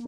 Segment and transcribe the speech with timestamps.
[0.00, 0.04] Et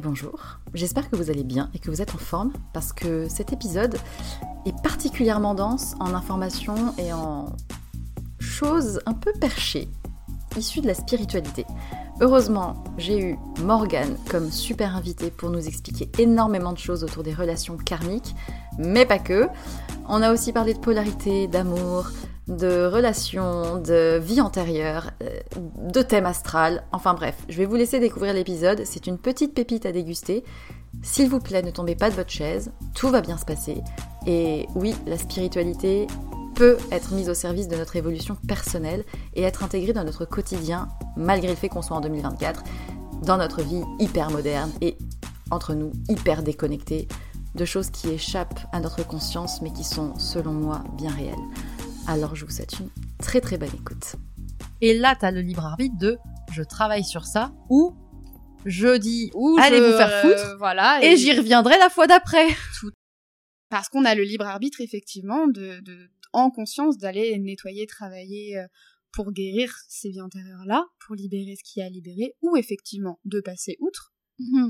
[0.00, 3.52] bonjour, j'espère que vous allez bien et que vous êtes en forme parce que cet
[3.52, 3.96] épisode
[4.66, 7.54] est particulièrement dense en informations et en
[8.40, 9.88] choses un peu perchées,
[10.56, 11.64] issues de la spiritualité.
[12.20, 17.32] Heureusement, j'ai eu Morgane comme super invité pour nous expliquer énormément de choses autour des
[17.32, 18.34] relations karmiques,
[18.76, 19.46] mais pas que.
[20.08, 22.10] On a aussi parlé de polarité, d'amour,
[22.48, 25.28] de relations, de vie antérieure, euh,
[25.92, 29.86] de thème astral, enfin bref, je vais vous laisser découvrir l'épisode, c'est une petite pépite
[29.86, 30.42] à déguster.
[31.02, 33.82] S'il vous plaît, ne tombez pas de votre chaise, tout va bien se passer.
[34.26, 36.06] Et oui, la spiritualité
[36.58, 39.04] peut être mise au service de notre évolution personnelle
[39.34, 42.64] et être intégrée dans notre quotidien, malgré le fait qu'on soit en 2024,
[43.22, 44.98] dans notre vie hyper moderne et
[45.52, 47.06] entre nous hyper déconnectés
[47.54, 51.36] de choses qui échappent à notre conscience mais qui sont, selon moi, bien réelles.
[52.08, 52.88] Alors je vous souhaite une
[53.20, 54.16] très très bonne écoute.
[54.80, 56.18] Et là, tu as le libre arbitre de
[56.50, 57.94] je travaille sur ça ou
[58.64, 60.98] je dis Ou allez je, vous faire foutre euh, voilà.
[61.04, 62.48] et, j'y reviendrai la fois d'après.
[63.70, 68.66] Parce qu'on a le libre arbitre, effectivement, de, de en conscience d'aller nettoyer, travailler euh,
[69.12, 73.20] pour guérir ces vies antérieures-là, pour libérer ce qu'il y a à libérer, ou effectivement
[73.24, 74.14] de passer outre.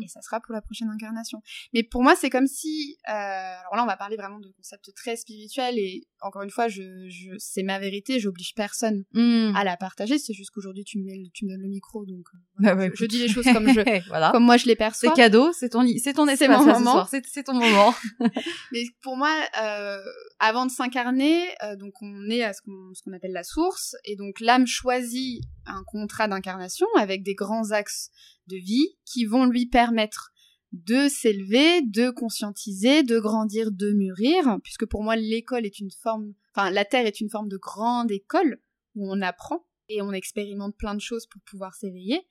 [0.02, 1.42] Et ça sera pour la prochaine incarnation.
[1.74, 4.94] Mais pour moi, c'est comme si, euh, alors là, on va parler vraiment de concepts
[4.94, 9.52] très spirituels et encore une fois, je, je c'est ma vérité, j'oblige personne Hmm.
[9.54, 10.18] à la partager.
[10.18, 10.98] C'est juste qu'aujourd'hui, tu
[11.34, 12.38] tu me donnes le micro, donc euh,
[12.76, 14.30] Bah je, je dis les choses comme je, voilà.
[14.32, 15.10] comme moi je les perçois.
[15.10, 17.06] C'est cadeau, c'est ton c'est ton espace mon moment.
[17.06, 17.94] c'est ton moment.
[18.72, 19.98] Mais pour moi, euh,
[20.38, 23.94] avant de s'incarner, euh, donc on est à ce qu'on ce qu'on appelle la source,
[24.04, 28.10] et donc l'âme choisit un contrat d'incarnation avec des grands axes
[28.46, 30.30] de vie qui vont lui permettre
[30.72, 36.34] de s'élever, de conscientiser, de grandir, de mûrir, puisque pour moi l'école est une forme,
[36.54, 38.60] enfin la Terre est une forme de grande école
[38.94, 42.26] où on apprend et on expérimente plein de choses pour pouvoir s'éveiller.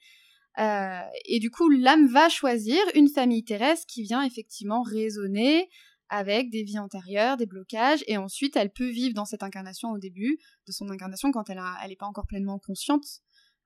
[0.59, 5.69] Euh, et du coup, l'âme va choisir une famille terrestre qui vient effectivement résonner
[6.09, 9.97] avec des vies antérieures, des blocages, et ensuite elle peut vivre dans cette incarnation au
[9.97, 13.06] début de son incarnation quand elle n'est pas encore pleinement consciente.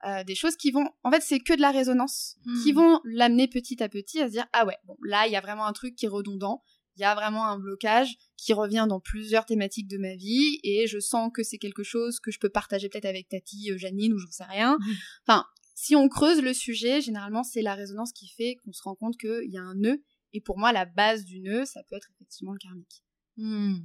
[0.06, 2.63] Euh, des choses qui vont, en fait, c'est que de la résonance, Hmm.
[2.63, 5.35] qui vont l'amener petit à petit à se dire ah ouais, bon là il y
[5.35, 6.63] a vraiment un truc qui est redondant,
[6.95, 10.88] il y a vraiment un blocage qui revient dans plusieurs thématiques de ma vie et
[10.88, 14.13] je sens que c'est quelque chose que je peux partager peut-être avec Tati, euh, Janine
[14.13, 14.78] ou j'en sais rien.
[14.79, 14.95] Mhm.
[15.28, 15.45] Enfin,
[15.75, 19.17] si on creuse le sujet, généralement c'est la résonance qui fait qu'on se rend compte
[19.17, 20.01] qu'il y a un nœud
[20.34, 23.03] et pour moi la base du nœud ça peut être effectivement le karmique.
[23.38, 23.75] Hmm.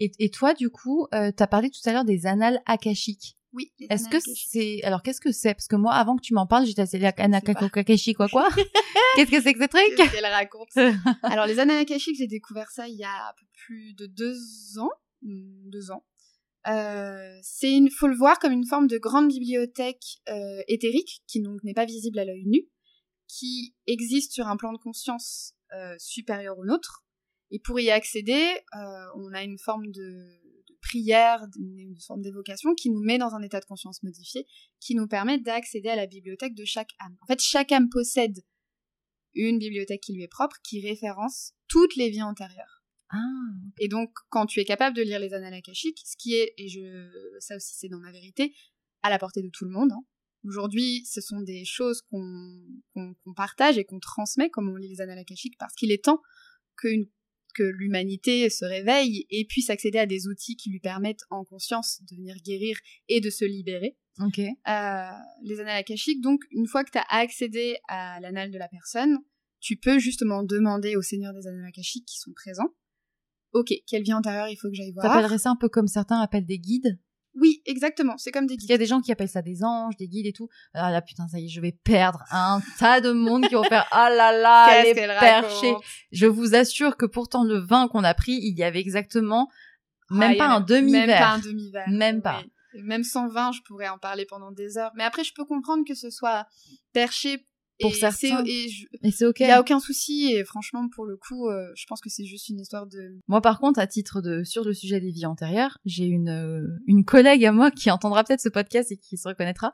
[0.00, 3.36] Et, et toi, du coup, euh, t'as parlé tout à l'heure des annales akashiques.
[3.56, 3.72] Oui.
[3.90, 5.54] Est-ce que c'est alors qu'est-ce que c'est?
[5.54, 7.12] Parce que moi, avant que tu m'en parles, j'étais assez pas.
[7.16, 8.48] Anakakashi quoi quoi.
[9.16, 9.96] qu'est-ce que c'est que ce truc?
[9.96, 10.76] Qu'est-ce qu'elle raconte?
[11.22, 14.36] Alors les annales akashiques, j'ai découvert ça il y a un peu plus de deux
[14.78, 14.90] ans,
[15.22, 16.04] Hmm, deux ans.
[16.68, 21.40] Euh, c'est une, faut le voir comme une forme de grande bibliothèque euh, éthérique qui
[21.40, 22.68] donc n'est pas visible à l'œil nu,
[23.28, 27.04] qui existe sur un plan de conscience euh, supérieur au nôtre.
[27.50, 28.42] Et pour y accéder,
[28.74, 30.26] euh, on a une forme de
[30.80, 34.46] prière, une, forme d'évocation qui nous met dans un état de conscience modifié,
[34.80, 37.16] qui nous permet d'accéder à la bibliothèque de chaque âme.
[37.22, 38.44] En fait, chaque âme possède
[39.34, 42.82] une bibliothèque qui lui est propre, qui référence toutes les vies antérieures.
[43.10, 43.18] Ah.
[43.78, 46.68] Et donc, quand tu es capable de lire les annales akashiques, ce qui est, et
[46.68, 48.54] je, ça aussi c'est dans ma vérité,
[49.02, 49.92] à la portée de tout le monde.
[49.92, 50.04] hein.
[50.44, 55.18] Aujourd'hui, ce sont des choses qu'on partage et qu'on transmet, comme on lit les annales
[55.18, 56.22] akashiques, parce qu'il est temps
[56.76, 57.08] que, une-
[57.56, 62.00] que l'humanité se réveille et puisse accéder à des outils qui lui permettent en conscience
[62.10, 62.76] de venir guérir
[63.08, 64.38] et de se libérer Ok.
[64.38, 65.10] euh,
[65.42, 66.20] les annales akashiques.
[66.20, 69.18] Donc, une fois que tu as accédé à l'anal de la personne,
[69.60, 72.74] tu peux justement demander aux seigneurs des annales akashiques qui sont présents.
[73.52, 75.06] Ok, quelle vie antérieure il faut que j'aille voir?
[75.06, 76.98] T'appellerais ça un peu comme certains appellent des guides?
[77.38, 78.16] Oui, exactement.
[78.18, 78.80] C'est comme des Parce qu'il y a guides.
[78.80, 80.48] des gens qui appellent ça des anges, des guides et tout.
[80.74, 83.64] Ah là putain, ça y est, je vais perdre un tas de monde qui vont
[83.64, 85.68] faire ah là là, les perchés.
[85.68, 89.48] raconte Je vous assure que pourtant le vin qu'on a pris, il y avait exactement
[90.10, 91.06] même Ah, il pas un demi-verre.
[91.06, 91.88] Même pas un demi-verre.
[91.88, 92.40] Même pas.
[92.74, 92.82] oui.
[92.82, 94.92] Même sans vin, je pourrais en parler pendant des heures.
[94.96, 96.46] Mais après, je peux comprendre que ce soit
[96.92, 97.46] perché.
[97.80, 98.42] Pour et certains.
[98.46, 99.40] Et je- Et c'est ok.
[99.40, 100.32] il y a aucun souci.
[100.32, 103.18] Et franchement, pour le coup, euh, je pense que c'est juste une histoire de.
[103.28, 106.66] Moi, par contre, à titre de sur le sujet des vies antérieures, j'ai une euh,
[106.86, 109.72] une collègue à moi qui entendra peut-être ce podcast et qui se reconnaîtra,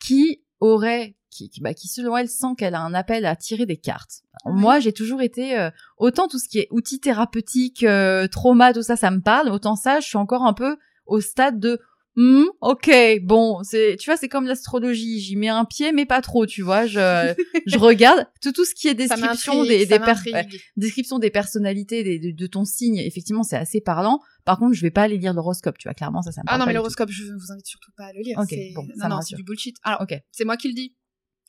[0.00, 3.66] qui aurait, qui, qui, bah, qui selon elle sent qu'elle a un appel à tirer
[3.66, 4.22] des cartes.
[4.44, 4.60] Alors, Oui.
[4.62, 7.86] Moi, j'ai toujours été euh, autant tout ce qui est outils thérapeutiques,
[8.32, 9.48] trauma, tout ça, ça me parle.
[9.50, 10.76] Autant ça, je suis encore un peu
[11.06, 11.78] au stade de
[12.20, 12.90] Hmm, ok,
[13.22, 15.20] bon, c'est, tu vois, c'est comme l'astrologie.
[15.20, 16.84] J'y mets un pied, mais pas trop, tu vois.
[16.84, 16.98] Je,
[17.66, 20.00] je regarde tout, tout ce qui est description des, des
[20.76, 22.98] description des personnalités des, de, ton signe.
[22.98, 24.20] Effectivement, c'est assez parlant.
[24.44, 25.94] Par contre, je vais pas aller lire l'horoscope, tu vois.
[25.94, 28.20] Clairement, ça, ça me Ah non, mais l'horoscope, je vous invite surtout pas à le
[28.20, 28.36] lire.
[28.36, 29.76] Ok, bon, non, non, c'est du bullshit.
[29.84, 30.96] Alors, ok, c'est moi qui le dis.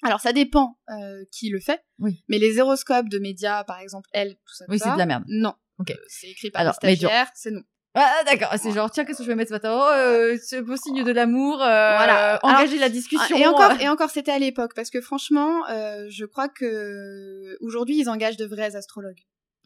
[0.03, 1.81] Alors, ça dépend euh, qui le fait.
[1.97, 2.23] Oui.
[2.29, 5.23] Mais les horoscopes de médias, par exemple, elle, tout ça, oui, c'est de la merde.
[5.29, 5.55] Non.
[5.79, 5.89] Ok.
[5.89, 7.63] Euh, c'est écrit par Alors, c'est non.
[8.01, 9.77] Ah d'accord, c'est genre tiens qu'est-ce que je vais mettre ce matin?
[9.77, 12.39] Oh euh, c'est beau signe de l'amour, euh, voilà.
[12.43, 13.37] engager la discussion.
[13.37, 17.97] Et encore et encore c'était à l'époque parce que franchement euh, je crois que aujourd'hui
[17.99, 19.21] ils engagent de vrais astrologues.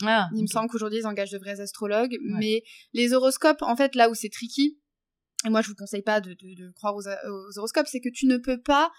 [0.06, 2.64] Ah, Il me semble qu'aujourd'hui ils engagent de vrais astrologues, mais
[2.94, 4.80] les horoscopes en fait là où c'est tricky
[5.46, 8.10] et moi je vous conseille pas de, de, de croire aux, aux horoscopes, c'est que
[8.10, 8.92] tu ne peux pas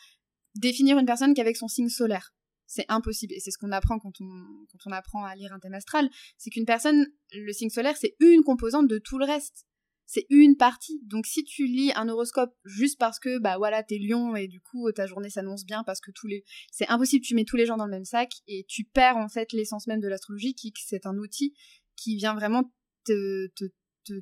[0.54, 2.32] définir une personne qu'avec son signe solaire.
[2.66, 3.34] C'est impossible.
[3.34, 6.08] Et c'est ce qu'on apprend quand on, quand on apprend à lire un thème astral.
[6.38, 9.66] C'est qu'une personne, le signe solaire, c'est une composante de tout le reste.
[10.06, 11.00] C'est une partie.
[11.04, 14.60] Donc si tu lis un horoscope juste parce que, bah voilà, t'es lion et du
[14.60, 16.44] coup ta journée s'annonce bien parce que tous les...
[16.70, 19.28] C'est impossible, tu mets tous les gens dans le même sac et tu perds en
[19.28, 21.54] fait l'essence même de l'astrologie qui c'est un outil
[21.96, 22.70] qui vient vraiment
[23.04, 23.64] te, te,
[24.04, 24.12] te,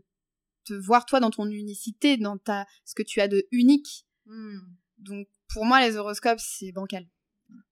[0.64, 4.06] te, voir toi dans ton unicité, dans ta, ce que tu as de unique.
[4.26, 4.60] Hmm.
[4.98, 7.08] Donc pour moi les horoscopes c'est bancal.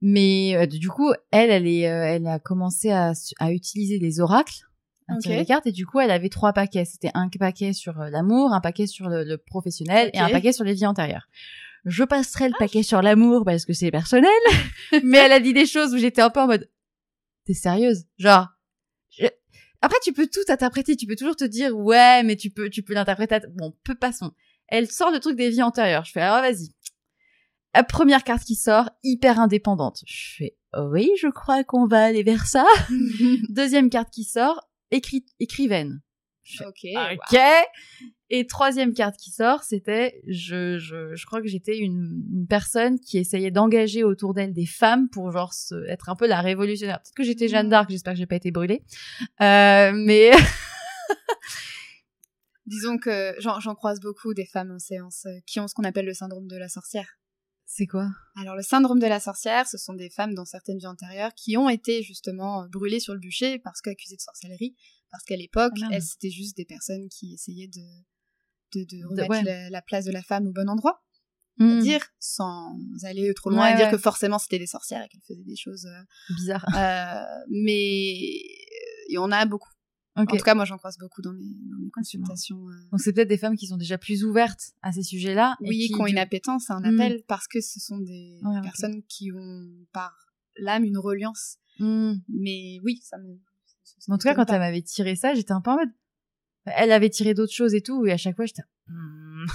[0.01, 4.21] Mais euh, du coup, elle, elle est, euh, elle a commencé à, à utiliser les
[4.21, 4.67] oracles,
[5.09, 6.85] à tirer les cartes, et du coup, elle avait trois paquets.
[6.85, 10.65] C'était un paquet sur euh, l'amour, un paquet sur le, professionnel et un paquet sur
[10.65, 11.29] les vies antérieures.
[11.85, 12.59] Je passerai le ah.
[12.59, 14.31] paquet sur l'amour parce que c'est personnel,
[15.05, 16.71] mais elle a dit des choses où j'étais un peu en mode,
[17.45, 18.49] t'es sérieuse, genre.
[19.83, 22.83] Après, tu peux tout interpréter, tu peux toujours te dire, ouais, mais tu peux, tu
[22.83, 23.39] peux l'interpréter.
[23.55, 24.31] Bon, peu passons.
[24.69, 26.05] Elle sort le truc des vies antérieures.
[26.05, 26.69] Je fais, alors vas-y,
[27.75, 30.03] la première carte qui sort, hyper indépendante.
[30.07, 32.67] Je fais, oui, je crois qu'on va aller vers ça.
[33.49, 36.01] Deuxième carte qui sort, écrit, écrivaine.
[36.61, 36.87] ok.
[37.13, 37.39] Ok.
[38.33, 43.01] Et troisième carte qui sort, c'était, je, je, je crois que j'étais une, une, personne
[43.01, 47.03] qui essayait d'engager autour d'elle des femmes pour genre se, être un peu la révolutionnaire.
[47.03, 47.71] Peut-être que j'étais Jeanne mm.
[47.71, 48.85] d'Arc, j'espère que j'ai pas été brûlée.
[49.41, 50.31] Euh, mais
[52.67, 56.07] disons que j'en croise beaucoup des femmes en séance euh, qui ont ce qu'on appelle
[56.07, 57.20] le syndrome de la sorcière.
[57.73, 58.09] C'est quoi?
[58.35, 61.57] Alors le syndrome de la sorcière, ce sont des femmes dans certaines vies antérieures qui
[61.57, 64.75] ont été justement brûlées sur le bûcher parce qu'accusées de sorcellerie,
[65.13, 69.83] parce qu'à l'époque, ah, elles c'était juste des personnes qui essayaient de de, remettre la,
[69.83, 71.01] place de la femme au bon endroit.
[71.59, 71.81] Hmm.
[71.81, 75.45] dire sans aller trop loin et dire que forcément c'était des sorcières et qu'elles faisaient
[75.45, 76.65] des choses euh, bizarres.
[76.77, 78.15] Euh, mais
[79.09, 79.71] il y en a beaucoup.
[80.23, 82.69] En tout cas, moi, j'en croise beaucoup dans mes, dans mes consultations.
[82.69, 82.73] Euh.
[82.91, 85.57] Donc, c'est peut-être des femmes qui sont déjà plus ouvertes à ces sujets-là.
[85.61, 87.01] Oui, qui, ont une appétence à un hmm.
[87.01, 90.15] appel parce que ce sont des personnes qui ont par
[90.57, 91.57] l'âme une reliance.
[91.79, 92.15] Hmm.
[92.29, 93.39] Mais oui, ça me.
[94.09, 95.91] en tout cas, quand elle m'avait tiré ça, j'étais un peu en mode.
[96.67, 98.63] Elle avait tiré d'autres choses et tout, et à chaque fois, j'étais.
[98.87, 99.47] Hmm.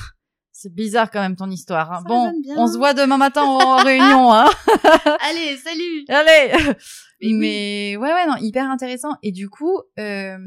[0.65, 1.91] C'est bizarre quand même ton histoire.
[1.91, 2.03] Hein.
[2.07, 4.33] Bon, on se voit demain matin en réunion.
[4.33, 4.49] Hein.
[5.19, 6.05] Allez, salut.
[6.09, 6.73] Allez.
[7.21, 9.11] Mais ouais, ouais, non, hyper intéressant.
[9.21, 10.39] Et du coup, euh,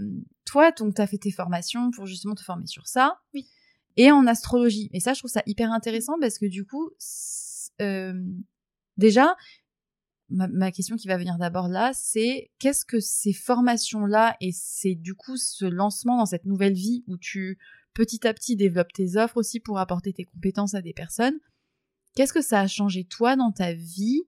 [0.45, 3.21] toi, donc, t'as fait tes formations pour justement te former sur ça.
[3.33, 3.47] Oui.
[3.97, 4.91] Et en astrologie.
[4.93, 6.91] Et ça, je trouve ça hyper intéressant parce que du coup,
[7.81, 8.21] euh,
[8.97, 9.37] déjà,
[10.31, 14.97] ma, ma, question qui va venir d'abord là, c'est qu'est-ce que ces formations-là et c'est
[14.97, 17.57] du coup ce lancement dans cette nouvelle vie où tu
[17.99, 21.37] petit à petit développe tes offres aussi pour apporter tes compétences à des personnes.
[22.15, 24.23] Qu'est-ce que ça a changé toi dans ta vie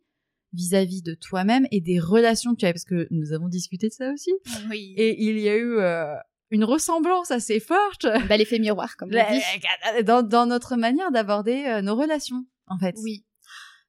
[0.52, 3.92] vis-à-vis de toi-même et des relations que tu as Parce que nous avons discuté de
[3.92, 4.32] ça aussi.
[4.68, 4.92] Oui.
[4.96, 6.16] Et il y a eu euh,
[6.50, 8.08] une ressemblance assez forte.
[8.28, 10.02] Bah, l'effet miroir, comme on dit.
[10.02, 12.96] Dans, dans notre manière d'aborder euh, nos relations, en fait.
[13.04, 13.24] Oui.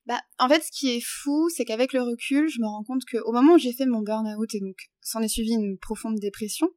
[0.06, 3.02] Bah, en fait, ce qui est fou, c'est qu'avec le recul, je me rends compte
[3.12, 6.70] qu'au moment où j'ai fait mon burn-out et donc s'en est suivi une profonde dépression,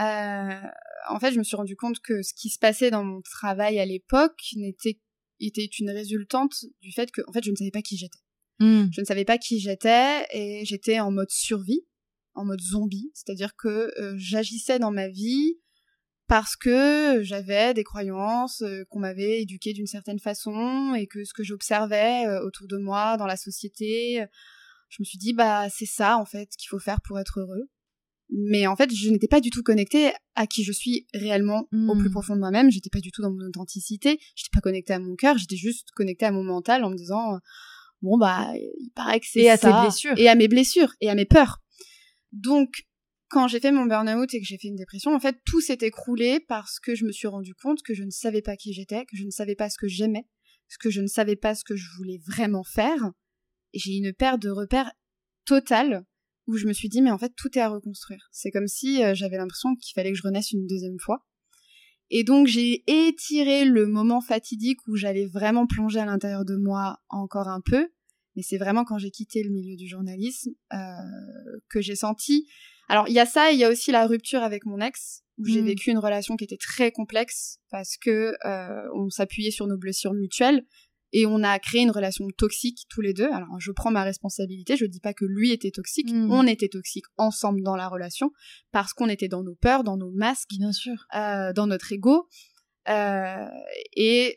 [0.00, 0.60] euh,
[1.08, 3.78] en fait, je me suis rendu compte que ce qui se passait dans mon travail
[3.78, 5.00] à l'époque n'était
[5.46, 8.18] était une résultante du fait que, en fait, je ne savais pas qui j'étais.
[8.60, 8.86] Hmm.
[8.92, 11.84] Je ne savais pas qui j'étais et j'étais en mode survie,
[12.34, 15.58] en mode zombie, c'est-à-dire que euh, j'agissais dans ma vie
[16.28, 21.34] parce que j'avais des croyances euh, qu'on m'avait éduquées d'une certaine façon et que ce
[21.34, 24.24] que j'observais euh, autour de moi dans la société,
[24.88, 27.68] je me suis dit bah c'est ça en fait qu'il faut faire pour être heureux
[28.34, 31.96] mais en fait je n'étais pas du tout connectée à qui je suis réellement au
[31.96, 32.12] plus hmm.
[32.12, 32.70] profond de moi-même.
[32.70, 34.18] J'étais pas du tout dans mon authenticité.
[34.34, 35.38] J'étais pas connectée à mon cœur.
[35.38, 37.38] J'étais juste connectée à mon mental en me disant
[38.00, 40.18] bon bah il paraît que c'est ça et à tes blessures.
[40.18, 40.92] Et à mes blessures.
[41.00, 41.58] Et à mes peurs.
[42.32, 42.84] Donc
[43.28, 45.78] quand j'ai fait mon burn-out et que j'ai fait une dépression en fait tout s'est
[45.80, 49.06] écroulé parce que je me suis rendu compte que je ne savais pas qui j'étais
[49.06, 50.26] que je ne savais pas ce que j'aimais
[50.78, 53.12] que je ne savais pas ce que je voulais vraiment faire.
[53.74, 54.92] J'ai une perte de repères
[55.44, 56.04] totale
[56.46, 58.28] où je me suis dit mais en fait tout est à reconstruire.
[58.32, 61.24] C'est comme si euh, j'avais l'impression qu'il fallait que je renaisse une deuxième fois.
[62.10, 66.98] Et donc j'ai étiré le moment fatidique où j'allais vraiment plonger à l'intérieur de moi
[67.08, 67.88] encore un peu.
[68.36, 70.76] Mais c'est vraiment quand j'ai quitté le milieu du journalisme euh,
[71.68, 72.46] que j'ai senti.
[72.88, 75.46] Alors il y a ça, il y a aussi la rupture avec mon ex où
[75.46, 75.66] j'ai Mm.
[75.66, 80.12] vécu une relation qui était très complexe parce que euh, on s'appuyait sur nos blessures
[80.12, 80.66] mutuelles
[81.12, 83.30] et on a créé une relation toxique tous les deux.
[83.30, 86.30] Alors je prends ma responsabilité, je dis pas que lui était toxique, Mm.
[86.30, 88.30] on était toxique ensemble dans la relation
[88.70, 91.06] parce qu'on était dans nos peurs, dans nos masques, Bien sûr.
[91.14, 92.28] euh, dans notre ego.
[92.88, 93.46] Euh,
[93.96, 94.36] et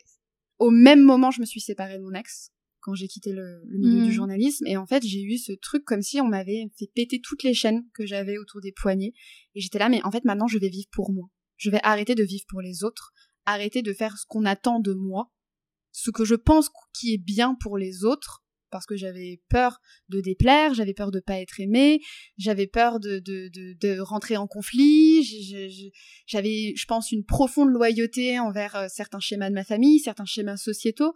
[0.58, 3.78] au même moment, je me suis séparée de mon ex quand j'ai quitté le, le
[3.78, 4.64] milieu du journalisme.
[4.66, 7.52] Et en fait, j'ai eu ce truc comme si on m'avait fait péter toutes les
[7.52, 9.12] chaînes que j'avais autour des poignets.
[9.56, 11.28] Et j'étais là, mais en fait, maintenant, je vais vivre pour moi.
[11.56, 13.12] Je vais arrêter de vivre pour les autres,
[13.44, 15.32] arrêter de faire ce qu'on attend de moi,
[15.98, 20.20] ce que je pense qui est bien pour les autres, parce que j'avais peur de
[20.20, 22.02] déplaire, j'avais peur de pas être aimée,
[22.36, 25.22] j'avais peur de, de, de, de rentrer en conflit,
[26.26, 30.58] j'avais, je pense, une profonde loyauté envers euh, certains schémas de ma famille, certains schémas
[30.58, 31.14] sociétaux.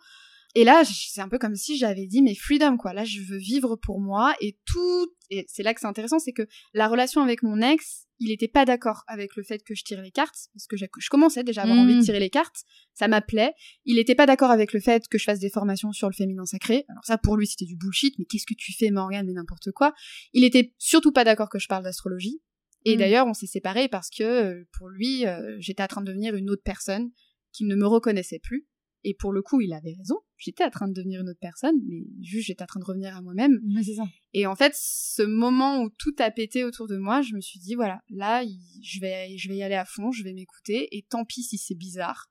[0.54, 2.92] Et là, c'est un peu comme si j'avais dit, mais freedom, quoi.
[2.92, 4.35] Là, je veux vivre pour moi.
[4.40, 8.07] Et tout, et c'est là que c'est intéressant, c'est que la relation avec mon ex,
[8.19, 11.09] il était pas d'accord avec le fait que je tire les cartes, parce que je
[11.09, 12.64] commençais déjà à avoir envie de tirer les cartes.
[12.95, 13.54] Ça m'appelait.
[13.87, 16.45] Il était pas d'accord avec le fait que je fasse des formations sur le féminin
[16.45, 16.85] sacré.
[16.88, 18.19] Alors ça, pour lui, c'était du bullshit.
[18.19, 19.95] Mais qu'est-ce que tu fais, Morgane, mais n'importe quoi.
[20.35, 22.42] Il était surtout pas d'accord que je parle d'astrologie.
[22.85, 22.99] Et Mm.
[22.99, 26.35] d'ailleurs, on s'est séparés parce que, euh, pour lui, euh, j'étais en train de devenir
[26.35, 27.11] une autre personne
[27.52, 28.66] qui ne me reconnaissait plus.
[29.04, 30.16] Et pour le coup, il avait raison.
[30.37, 33.16] J'étais en train de devenir une autre personne, mais juste j'étais en train de revenir
[33.16, 33.59] à moi-même.
[33.83, 34.04] C'est ça.
[34.35, 37.59] Et en fait, ce moment où tout a pété autour de moi, je me suis
[37.61, 38.45] dit voilà, là,
[38.83, 41.57] je vais, je vais y aller à fond, je vais m'écouter, et tant pis si
[41.59, 42.30] c'est bizarre,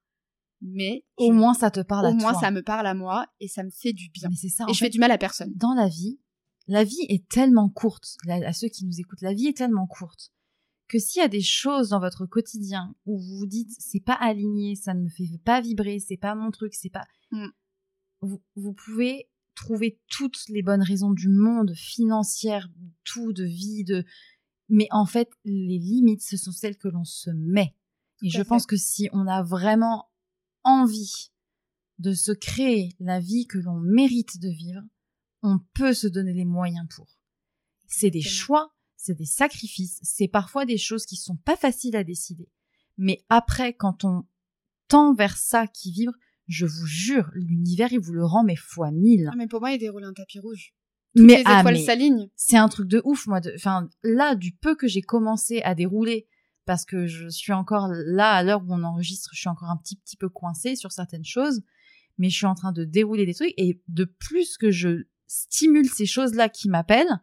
[0.62, 2.42] mais Au je- moins, ça te parle au à moins toi.
[2.42, 4.30] ça me parle à moi et ça me fait du bien.
[4.30, 4.66] Mais c'est ça.
[4.70, 5.52] Et je fait, fais du mal à personne.
[5.56, 6.20] dans la vie,
[6.68, 9.88] la vie est tellement courte, la- à ceux qui nous écoutent, la vie est tellement
[9.88, 10.32] courte
[10.89, 14.17] que s'il y a des choses dans votre quotidien où vous vous dites c'est pas
[14.19, 17.05] aligné, ça ne me fait pas vibrer, c'est pas mon truc, c'est pas.
[17.31, 17.48] Mm.
[18.22, 22.69] Vous, vous pouvez trouver toutes les bonnes raisons du monde, financières,
[23.03, 24.03] tout, de vie, de.
[24.67, 27.75] Mais en fait, les limites, ce sont celles que l'on se met.
[28.22, 30.10] Et je pense que si on a vraiment
[30.63, 31.31] envie
[32.00, 34.81] de se créer la vie que l'on mérite de vivre,
[35.43, 37.08] on peut se donner les moyens pour.
[37.88, 42.03] C'est des choix, c'est des sacrifices, c'est parfois des choses qui sont pas faciles à
[42.03, 42.50] décider.
[42.98, 44.25] Mais après, quand on
[44.89, 46.12] tend vers ça qui vibre,
[46.48, 49.29] je vous jure, l'univers, il vous le rend mais fois mille.
[49.32, 50.74] Ah, mais pour moi, il déroule un tapis rouge.
[51.15, 52.29] Toutes Mais, les ah, étoiles mais s'alignent.
[52.36, 53.39] c'est un truc de ouf, moi.
[53.56, 56.27] Enfin, là, du peu que j'ai commencé à dérouler,
[56.65, 59.77] parce que je suis encore là, à l'heure où on enregistre, je suis encore un
[59.77, 61.62] petit, petit peu coincée sur certaines choses,
[62.18, 65.88] mais je suis en train de dérouler des trucs, et de plus que je stimule
[65.88, 67.22] ces choses-là qui m'appellent,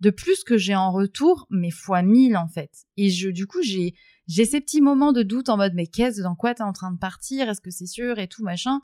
[0.00, 2.70] de plus que j'ai en retour, mais fois mille, en fait.
[2.96, 3.94] Et je, du coup, j'ai,
[4.26, 6.90] j'ai ces petits moments de doute en mode, mais qu'est-ce, dans quoi t'es en train
[6.92, 7.48] de partir?
[7.48, 8.18] Est-ce que c'est sûr?
[8.18, 8.80] Et tout, machin.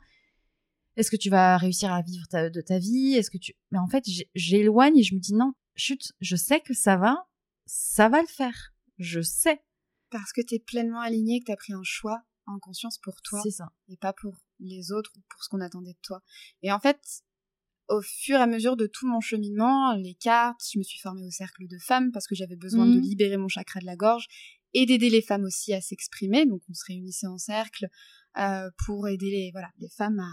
[0.95, 3.13] Est-ce que tu vas réussir à vivre ta- de ta vie?
[3.13, 4.03] Est-ce que tu Mais en fait,
[4.35, 7.27] j'éloigne et je me dis non, chut, je sais que ça va,
[7.65, 8.73] ça va le faire.
[8.97, 9.61] Je sais.
[10.09, 13.41] Parce que t'es pleinement aligné, que t'as pris un choix en conscience pour toi.
[13.43, 13.69] C'est ça.
[13.89, 16.21] et pas pour les autres ou pour ce qu'on attendait de toi.
[16.63, 16.99] Et en fait,
[17.89, 21.25] au fur et à mesure de tout mon cheminement, les cartes, je me suis formée
[21.25, 23.01] au cercle de femmes parce que j'avais besoin de Mhm.
[23.01, 24.27] libérer mon chakra de la gorge
[24.73, 26.45] et d'aider les femmes aussi à s'exprimer.
[26.45, 27.87] Donc on se réunissait en cercle
[28.37, 30.29] euh, pour aider les voilà les femmes à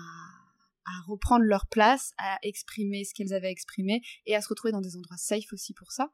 [0.87, 4.83] à reprendre leur place, à exprimer ce qu'elles avaient exprimé et à se retrouver dans
[4.83, 6.11] des endroits safe aussi pour ça.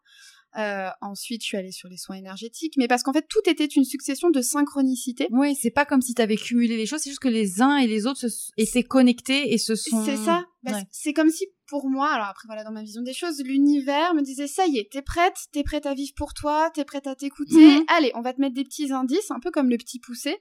[0.59, 3.65] Euh, ensuite, je suis allée sur les soins énergétiques, mais parce qu'en fait, tout était
[3.67, 5.27] une succession de synchronicité.
[5.33, 7.89] Oui, c'est pas comme si t'avais cumulé les choses, c'est juste que les uns et
[7.89, 10.05] les autres se étaient connectés et se sont.
[10.05, 10.45] C'est ça.
[10.63, 10.83] Bah, Ouais.
[10.91, 14.23] C'est comme si pour moi, alors après voilà dans ma vision des choses, l'univers me
[14.23, 17.15] disait ça y est, t'es prête, t'es prête à vivre pour toi, t'es prête à
[17.15, 17.79] t'écouter.
[17.79, 17.85] Mhm.
[17.89, 20.37] Allez, on va te mettre des petits indices, un peu comme le petit poussé.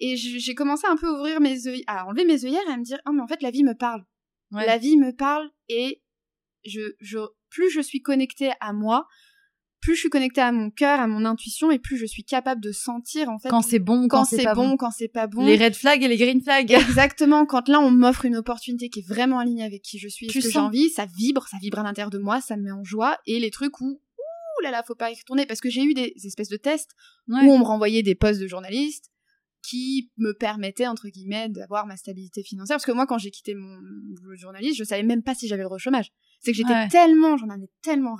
[0.00, 2.76] Et j'ai commencé un peu à ouvrir mes œillères, à enlever mes œillères et à
[2.78, 4.04] me dire oh mais en fait la vie me parle.
[4.50, 4.66] Ouais.
[4.66, 6.02] La vie me parle et
[6.64, 7.18] je, je
[7.50, 9.06] plus je suis connectée à moi,
[9.80, 12.60] plus je suis connectée à mon cœur, à mon intuition et plus je suis capable
[12.60, 14.76] de sentir en fait Quand c'est bon, quand, quand c'est pas bon, bon.
[14.76, 15.44] quand c'est pas bon.
[15.46, 16.70] Les red flags et les green flags.
[16.70, 20.26] Exactement, quand là on m'offre une opportunité qui est vraiment alignée avec qui je suis
[20.26, 22.56] et Tu ce que j'ai envie, ça vibre, ça vibre à l'intérieur de moi, ça
[22.56, 23.16] me met en joie.
[23.26, 23.86] Et les trucs où,
[24.18, 26.90] ouh là là, faut pas y retourner, parce que j'ai eu des espèces de tests
[27.28, 27.44] Ouais.
[27.44, 29.09] où on me renvoyait des postes de journaliste
[29.62, 32.76] qui me permettaient, entre guillemets, d'avoir ma stabilité financière.
[32.76, 33.78] Parce que moi, quand j'ai quitté mon
[34.20, 36.10] boulot de journaliste, je savais même pas si j'avais le rechômage.
[36.40, 36.88] C'est que j'étais Ouais.
[36.88, 38.16] tellement, j'en avais tellement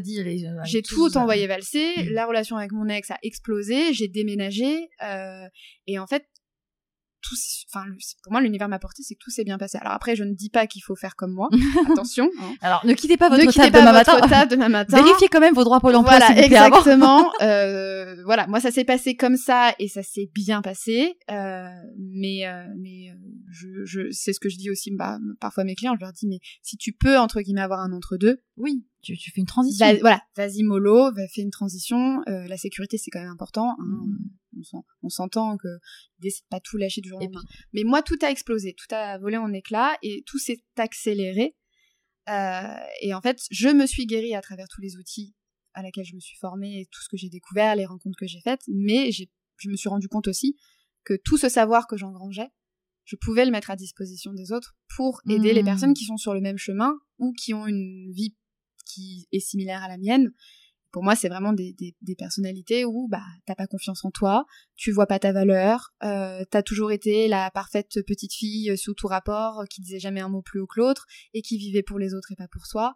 [0.00, 0.46] dit les.
[0.46, 2.08] euh, J'ai tout envoyé valser, Mm.
[2.12, 5.46] la relation avec mon ex a explosé, j'ai déménagé, euh,
[5.86, 6.24] et en fait,
[7.28, 7.36] tout,
[7.68, 7.84] enfin,
[8.22, 9.78] pour moi, l'univers m'a porté, c'est que tout s'est bien passé.
[9.78, 11.48] Alors après, je ne dis pas qu'il faut faire comme moi.
[11.92, 12.30] Attention.
[12.40, 12.54] Hein.
[12.60, 14.28] Alors, ne quittez pas votre ne table pas demain votre matin.
[14.28, 15.02] table demain matin.
[15.02, 16.18] Vérifiez quand même vos droits pour l'emploi.
[16.18, 17.30] Voilà, exactement.
[17.42, 21.18] euh, voilà, moi, ça s'est passé comme ça et ça s'est bien passé.
[21.30, 21.68] Euh,
[21.98, 23.14] mais, euh, mais, euh,
[23.50, 26.12] je, je, c'est ce que je dis aussi, bah, parfois à mes clients, je leur
[26.12, 29.40] dis, mais si tu peux entre guillemets avoir un entre deux, Oui, tu, tu fais
[29.40, 29.86] une transition.
[29.86, 32.20] Va- voilà, vas-y mollo, va fais une transition.
[32.28, 33.70] Euh, la sécurité c'est quand même important.
[33.78, 33.84] hein.
[33.84, 34.16] Mm.
[34.56, 35.68] On s'en- On s'entend que
[36.18, 37.40] l'idée c'est de pas tout lâcher du jour au lendemain.
[37.72, 41.56] Mais moi tout a explosé, tout a volé en éclats et tout s'est accéléré.
[42.28, 45.34] Euh, et en fait, je me suis guérie à travers tous les outils
[45.74, 48.26] à laquelle je me suis formée et tout ce que j'ai découvert, les rencontres que
[48.26, 48.60] j'ai faites.
[48.68, 49.24] Mais je
[49.70, 50.56] me suis rendu compte aussi
[51.04, 52.48] que tout ce savoir que j'engrangeais,
[53.04, 56.34] je pouvais le mettre à disposition des autres pour aider les personnes qui sont sur
[56.34, 58.36] le même chemin ou qui ont une vie
[58.84, 60.32] qui est similaire à la mienne.
[60.90, 64.46] Pour moi, c'est vraiment des, des, des personnalités où bah t'as pas confiance en toi,
[64.74, 69.06] tu vois pas ta valeur, euh, t'as toujours été la parfaite petite fille sous tout
[69.06, 72.14] rapport, qui disait jamais un mot plus haut que l'autre et qui vivait pour les
[72.14, 72.94] autres et pas pour soi.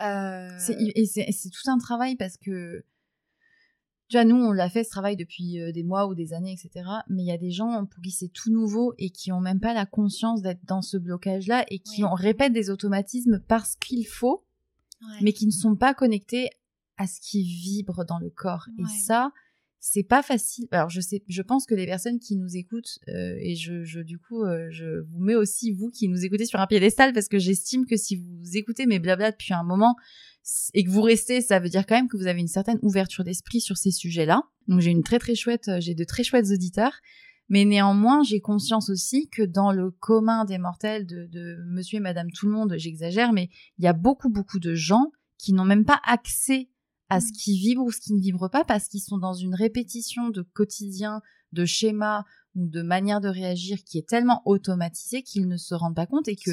[0.00, 0.58] Euh,
[0.96, 2.84] Et c'est tout un travail parce que,
[4.08, 6.52] tu vois, nous, on l'a fait ce travail depuis euh, des mois ou des années,
[6.52, 6.84] etc.
[7.08, 9.60] Mais il y a des gens pour qui c'est tout nouveau et qui ont même
[9.60, 12.04] pas la conscience d'être dans ce blocage-là et qui Oui.
[12.04, 14.44] ont, répètent des automatismes parce qu'il faut,
[15.02, 15.18] ouais.
[15.22, 16.48] mais qui ne sont pas connectés
[16.96, 18.66] à ce qui vibre dans le corps.
[18.78, 18.84] Ouais.
[18.84, 19.30] Et ça,
[19.86, 20.66] c'est pas facile.
[20.70, 24.00] Alors je sais, je pense que les personnes qui nous écoutent euh, et je, je
[24.00, 27.28] du coup, euh, je vous mets aussi vous qui nous écoutez sur un piédestal parce
[27.28, 29.94] que j'estime que si vous écoutez mes blabla depuis un moment
[30.72, 33.24] et que vous restez, ça veut dire quand même que vous avez une certaine ouverture
[33.24, 34.44] d'esprit sur ces sujets-là.
[34.68, 36.94] Donc j'ai une très très chouette, euh, j'ai de très chouettes auditeurs.
[37.50, 42.00] Mais néanmoins, j'ai conscience aussi que dans le commun des mortels de, de monsieur et
[42.00, 45.66] madame tout le monde, j'exagère, mais il y a beaucoup beaucoup de gens qui n'ont
[45.66, 46.70] même pas accès
[47.08, 49.54] à ce qui vibre ou ce qui ne vibre pas parce qu'ils sont dans une
[49.54, 51.20] répétition de quotidien,
[51.52, 55.96] de schéma ou de manière de réagir qui est tellement automatisée qu'ils ne se rendent
[55.96, 56.50] pas compte et que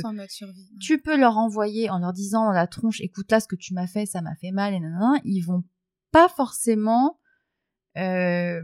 [0.79, 3.73] tu peux leur envoyer en leur disant dans la tronche, écoute là ce que tu
[3.73, 5.63] m'as fait, ça m'a fait mal et nanana, ils vont
[6.11, 7.19] pas forcément,
[7.97, 8.61] euh,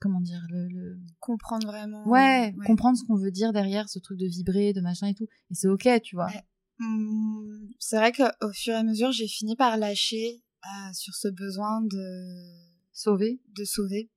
[0.00, 2.06] comment dire, le, le- Comprendre vraiment.
[2.08, 5.26] ouais, comprendre ce qu'on veut dire derrière ce truc de vibrer, de machin et tout.
[5.50, 6.26] Et c'est ok, tu vois.
[6.26, 6.42] Ouais.
[6.80, 10.42] Hum, C'est vrai qu'au fur et à mesure, j'ai fini par lâcher
[10.92, 12.52] sur ce besoin de
[12.92, 13.40] Sauver.
[13.56, 14.10] de sauver.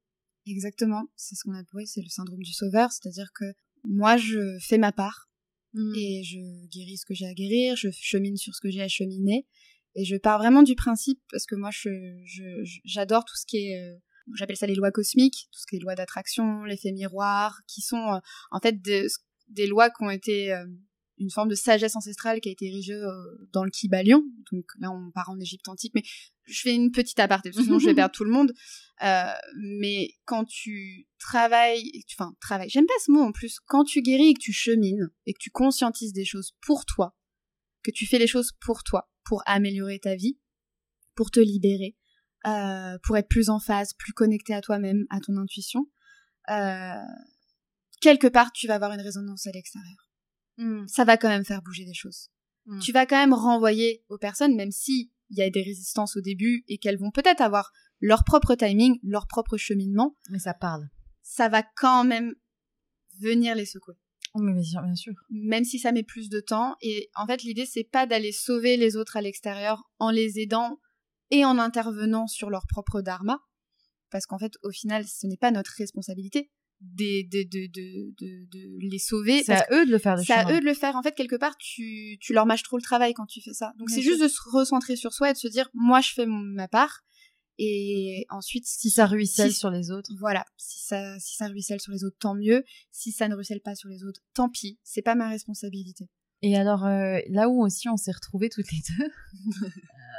[0.48, 3.46] Exactement, c'est ce qu'on appelle, c'est le syndrome du sauveur, c'est-à-dire que
[3.84, 5.32] moi je fais ma part
[5.74, 5.94] Mm.
[5.96, 8.90] et je guéris ce que j'ai à guérir, je chemine sur ce que j'ai à
[8.90, 9.48] cheminer
[9.96, 11.90] et je pars vraiment du principe parce que moi je
[12.84, 13.98] j'adore tout ce qui est euh,
[14.36, 17.96] j'appelle ça les lois cosmiques, tout ce qui est lois d'attraction, l'effet miroir, qui sont
[18.14, 18.20] euh,
[18.52, 19.08] en fait des,
[19.48, 20.66] des lois qui ont été euh,
[21.22, 24.24] une forme de sagesse ancestrale qui a été érigée euh, dans le Kybalion.
[24.52, 26.04] Donc là, on part en Égypte antique, mais
[26.46, 28.54] je fais une petite aparté, parce que sinon je vais perdre tout le monde.
[29.04, 34.02] Euh, mais quand tu travailles, enfin, travailles, j'aime pas ce mot en plus, quand tu
[34.02, 37.16] guéris et que tu chemines, et que tu conscientises des choses pour toi,
[37.84, 40.40] que tu fais les choses pour toi, pour améliorer ta vie,
[41.16, 41.96] pour te libérer,
[42.48, 45.86] euh, pour être plus en phase, plus connecté à toi-même, à ton intuition,
[46.50, 46.94] euh,
[48.02, 50.11] quelque part, tu vas avoir une résonance à l'extérieur.
[50.58, 50.88] Mm.
[50.88, 52.30] Ça va quand même faire bouger des choses.
[52.66, 52.80] Mm.
[52.80, 56.22] Tu vas quand même renvoyer aux personnes, même si il y a des résistances au
[56.22, 60.90] début et qu'elles vont peut-être avoir leur propre timing, leur propre cheminement, Mais ça parle.
[61.22, 62.34] ça va quand même
[63.20, 63.96] venir les secouer.
[64.34, 65.14] Oh, mais bien sûr, bien sûr.
[65.30, 66.76] Même si ça met plus de temps.
[66.82, 70.80] Et en fait, l'idée, c'est pas d'aller sauver les autres à l'extérieur en les aidant
[71.32, 73.40] et en intervenant sur leur propre dharma.
[74.10, 76.50] Parce qu'en fait, au final, ce n'est pas notre responsabilité
[76.82, 79.44] de, de, de, de, de, de les sauver.
[79.44, 80.96] C'est à eux de le faire c'est à eux de le faire.
[80.96, 83.74] En fait, quelque part, tu, tu leur mâches trop le travail quand tu fais ça.
[83.78, 86.26] Donc, c'est juste de se recentrer sur soi et de se dire, moi, je fais
[86.26, 87.02] mon- ma part.
[87.60, 90.10] Et ensuite, Si ça ruisselle Si- sur les autres.
[90.20, 92.64] voilà, si ça, si ça ruisselle sur les autres, tant mieux.
[92.92, 94.80] Si ça ne ruisselle pas sur les autres, tant pis.
[94.84, 96.06] C'est pas ma responsabilité.
[96.44, 99.12] Et alors, euh, là où aussi on s'est retrouvés toutes les deux,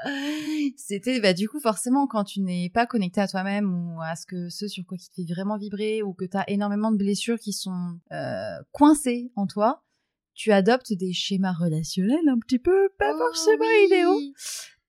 [0.77, 4.27] c'était bah, du coup forcément quand tu n'es pas connecté à toi-même ou à ce
[4.27, 6.97] que ce sur quoi qui te fait vraiment vibrer ou que tu as énormément de
[6.97, 9.83] blessures qui sont euh, coincées en toi,
[10.35, 13.87] tu adoptes des schémas relationnels un petit peu pas forcément Oh oui.
[13.87, 14.33] idéaux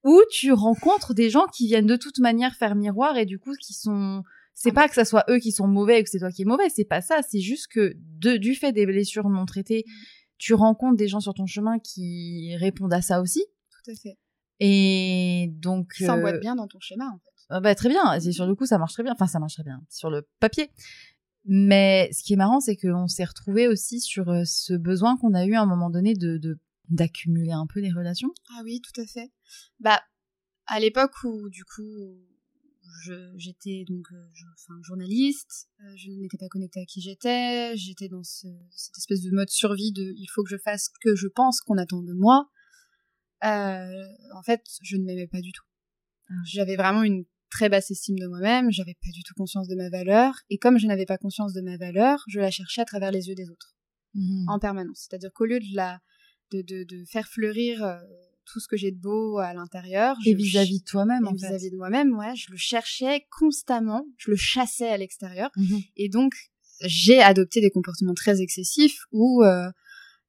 [0.03, 3.53] où tu rencontres des gens qui viennent de toute manière faire miroir et du coup
[3.59, 6.19] qui sont c'est Ah pas que ça soit eux qui sont mauvais ou que c'est
[6.19, 9.27] toi qui es mauvais, c'est pas ça, c'est juste que de, du fait des blessures
[9.29, 9.83] non traitées,
[10.43, 13.45] tu rencontres des gens sur ton chemin qui répondent à ça aussi.
[13.71, 14.17] Tout à fait.
[14.59, 17.45] Et donc Qui s'emboîte euh, bien dans ton schéma, en fait.
[17.49, 19.53] ah bah, très bien, c'est sur le coup ça marche très bien, enfin ça marche
[19.53, 20.69] très bien sur le papier.
[21.45, 25.33] Mais ce qui est marrant, c'est qu'on s'est retrouvé aussi sur euh, ce besoin qu'on
[25.33, 28.31] a eu à un moment donné de de- d'accumuler un peu les relations.
[28.57, 29.31] Ah oui, tout à fait.
[29.79, 30.01] Bah,
[30.67, 32.17] à l'époque où, du coup,
[33.37, 38.23] j'étais donc euh, enfin, journaliste, euh, je n'étais pas connectée à qui j'étais, j'étais dans
[38.23, 41.27] ce, cette espèce de mode survie de il faut que je fasse ce que je
[41.27, 42.49] pense qu'on attend de moi.
[43.43, 44.03] Euh,
[44.35, 45.65] en fait, je ne m'aimais pas du tout.
[46.29, 46.33] Ah.
[46.45, 49.89] J'avais vraiment une très basse estime de moi-même, j'avais pas du tout conscience de ma
[49.89, 53.11] valeur, et comme je n'avais pas conscience de ma valeur, je la cherchais à travers
[53.11, 53.75] les yeux des autres,
[54.15, 54.49] mmh.
[54.49, 55.07] en permanence.
[55.07, 55.99] C'est-à-dire qu'au lieu de la
[56.51, 57.83] de, de, de faire fleurir
[58.45, 60.15] tout ce que j'ai de beau à l'intérieur.
[60.25, 64.37] Et vis-à-vis de toi-même, en vis-à-vis de moi-même, ouais, je le cherchais constamment, je le
[64.37, 65.49] chassais à l'extérieur.
[65.57, 65.81] Mhm.
[65.97, 66.33] Et donc,
[66.81, 69.69] j'ai adopté des comportements très excessifs où euh,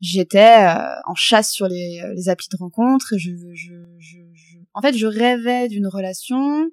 [0.01, 3.15] j'étais euh, en chasse sur les, euh, les applis de rencontres.
[3.17, 6.71] Je, je, je, je, En fait, je rêvais d'une relation.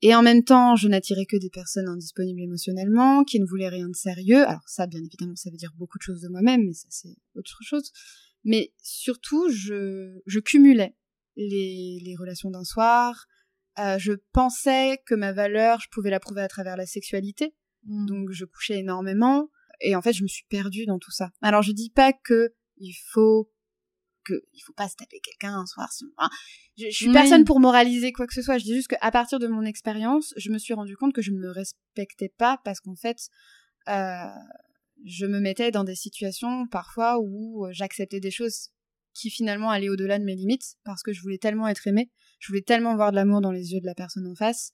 [0.00, 3.88] Et en même temps, je n'attirais que des personnes indisponibles émotionnellement, qui ne voulaient rien
[3.88, 4.46] de sérieux.
[4.46, 7.16] Alors ça, bien évidemment, ça veut dire beaucoup de choses de moi-même, mais ça, c'est
[7.34, 7.90] autre chose.
[8.44, 10.96] Mais surtout, je, je cumulais
[11.36, 13.26] les, les relations d'un soir.
[13.78, 17.54] Euh, je pensais que ma valeur, je pouvais la prouver à travers la sexualité.
[17.84, 18.06] Mm.
[18.06, 19.50] Donc, je couchais énormément.
[19.80, 21.30] Et en fait, je me suis perdue dans tout ça.
[21.42, 23.50] Alors, je dis pas que il faut
[24.24, 25.92] que il faut pas se taper quelqu'un un soir.
[25.92, 26.04] Si
[26.76, 28.58] je, je, suis personne pour moraliser quoi que ce soit.
[28.58, 31.30] Je dis juste qu'à partir de mon expérience, je me suis rendu compte que je
[31.30, 33.16] ne me respectais pas parce qu'en fait,
[33.88, 34.26] euh,
[35.04, 38.70] je me mettais dans des situations parfois où euh, j'acceptais des choses
[39.14, 42.48] qui finalement allaient au-delà de mes limites parce que je voulais tellement être aimée, je
[42.48, 44.72] voulais tellement voir de l'amour dans les yeux de la personne en face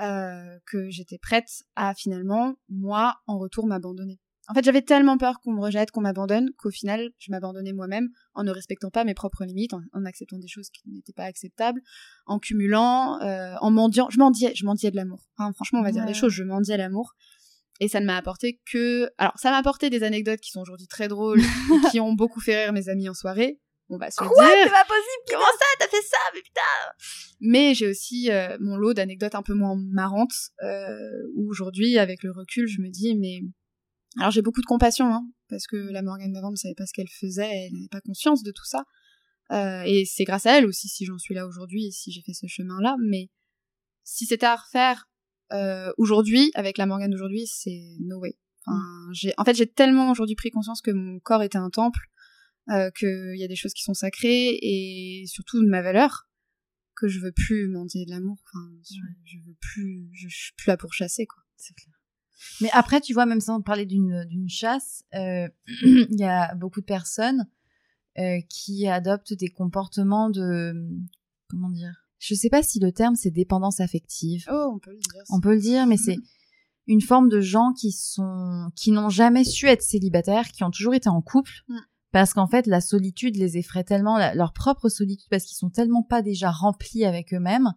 [0.00, 4.20] euh, que j'étais prête à finalement moi en retour m'abandonner.
[4.48, 8.10] En fait, j'avais tellement peur qu'on me rejette, qu'on m'abandonne, qu'au final, je m'abandonnais moi-même
[8.34, 11.80] en ne respectant pas mes propres limites, en, acceptant des choses qui n'étaient pas acceptables,
[12.26, 14.08] en cumulant, euh, en mendiant.
[14.08, 15.26] Je mendiais, je mendiais de l'amour.
[15.36, 17.14] franchement, on va dire les choses, je mendiais l'amour.
[17.80, 19.10] Et ça ne m'a apporté que...
[19.18, 21.40] Alors, ça m'a apporté des anecdotes qui sont aujourd'hui très drôles,
[21.90, 23.60] qui ont beaucoup fait rire mes amis en soirée.
[23.88, 24.64] On va se Quoi dire.
[24.64, 26.60] C'est pas possible Comment ça T'as fait ça Mais putain?
[27.40, 30.98] Mais j'ai aussi euh, mon lot d'anecdotes un peu moins marrantes, euh,
[31.36, 33.40] où aujourd'hui, avec le recul, je me dis, mais...
[34.18, 36.92] Alors j'ai beaucoup de compassion, hein, parce que la Morgane d'avant ne savait pas ce
[36.94, 38.84] qu'elle faisait, elle n'avait pas conscience de tout ça.
[39.52, 42.22] Euh, et c'est grâce à elle aussi si j'en suis là aujourd'hui et si j'ai
[42.22, 42.96] fait ce chemin-là.
[43.00, 43.28] Mais
[44.02, 45.08] si c'était à refaire,
[45.52, 48.36] euh, aujourd'hui, avec la Morgane d'aujourd'hui, c'est no way.
[48.66, 49.14] Enfin, mm.
[49.14, 52.00] j'ai, en fait, j'ai tellement aujourd'hui pris conscience que mon corps était un temple,
[52.70, 56.28] euh, qu'il y a des choses qui sont sacrées et surtout de ma valeur,
[56.96, 58.42] que je veux plus mendier de l'amour.
[58.46, 58.68] Enfin,
[59.24, 61.42] je, veux plus, je, suis plus là pour chasser, quoi.
[61.56, 61.94] C'est clair.
[62.60, 65.48] Mais après, tu vois, même sans parler d'une d'une chasse, euh,
[65.82, 67.48] il y a beaucoup de personnes
[68.18, 70.74] euh, qui adoptent des comportements de
[71.48, 74.46] comment dire je sais pas si le terme c'est dépendance affective.
[74.50, 75.22] Oh, on peut le dire.
[75.30, 76.16] On peut le dire, mais c'est
[76.88, 80.94] une forme de gens qui sont, qui n'ont jamais su être célibataires, qui ont toujours
[80.94, 81.78] été en couple, mm.
[82.10, 86.02] parce qu'en fait la solitude les effraie tellement, leur propre solitude, parce qu'ils sont tellement
[86.02, 87.72] pas déjà remplis avec eux-mêmes,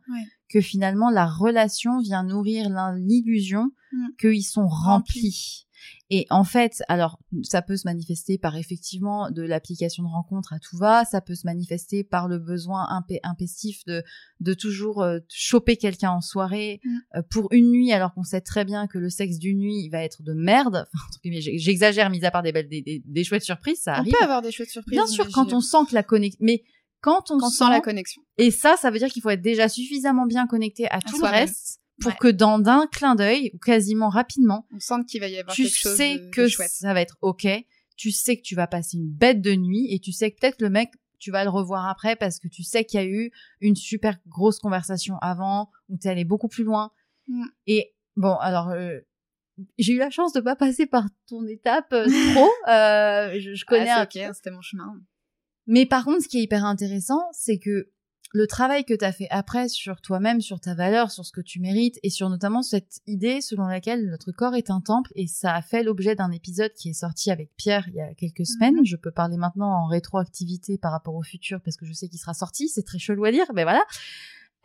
[0.49, 4.07] que finalement la relation vient nourrir l'illusion mm.
[4.19, 5.67] qu'ils sont remplis.
[6.09, 10.59] Et en fait, alors ça peut se manifester par effectivement de l'application de rencontre à
[10.59, 12.87] tout va, ça peut se manifester par le besoin
[13.23, 14.03] impestif de
[14.39, 16.97] de toujours euh, choper quelqu'un en soirée mm.
[17.15, 19.89] euh, pour une nuit alors qu'on sait très bien que le sexe d'une nuit il
[19.89, 20.87] va être de merde.
[21.09, 24.13] Enfin, j'exagère, mis à part des belles des, des, chouettes surprises, ça arrive.
[24.15, 24.97] On peut avoir des chouettes surprises.
[24.97, 26.63] Bien sûr, quand on sent que la connexion, mais
[27.01, 27.65] quand on sent...
[27.69, 28.21] la connexion.
[28.37, 31.27] Et ça, ça veut dire qu'il faut être déjà suffisamment bien connecté à, tout le
[31.27, 35.37] reste pour que dans d'un clin d'œil, ou quasiment rapidement, on sente qu'il va y
[35.37, 37.47] avoir quelque chose sais que ça va être ok.
[37.95, 40.61] Tu sais que tu vas passer une bête de nuit et tu sais que peut-être
[40.61, 43.31] le mec, tu vas le revoir après parce que tu sais qu'il y a eu
[43.59, 46.91] une super grosse conversation avant où t'es allé beaucoup plus loin.
[47.27, 47.45] Mm.
[47.67, 48.99] Et bon, alors euh,
[49.77, 52.49] j'ai eu la chance de pas passer par ton étape euh, trop.
[52.69, 53.89] Euh, je, je, connais.
[53.89, 54.95] Ah, ok, c'était mon chemin.
[55.65, 57.89] Mais par contre, ce qui est hyper intéressant, c'est que
[58.31, 61.41] le travail que tu as fait après sur toi-même, sur ta valeur, sur ce que
[61.41, 65.27] tu mérites et sur notamment cette idée selon laquelle notre corps est un temple et
[65.27, 68.45] ça a fait l'objet d'un épisode qui est sorti avec Pierre il y a quelques
[68.45, 68.77] semaines.
[68.77, 68.85] Mhm.
[68.85, 72.19] Je peux parler maintenant en rétroactivité par rapport au futur parce que je sais qu'il
[72.19, 73.83] sera sorti, c'est très chelou à dire, mais voilà.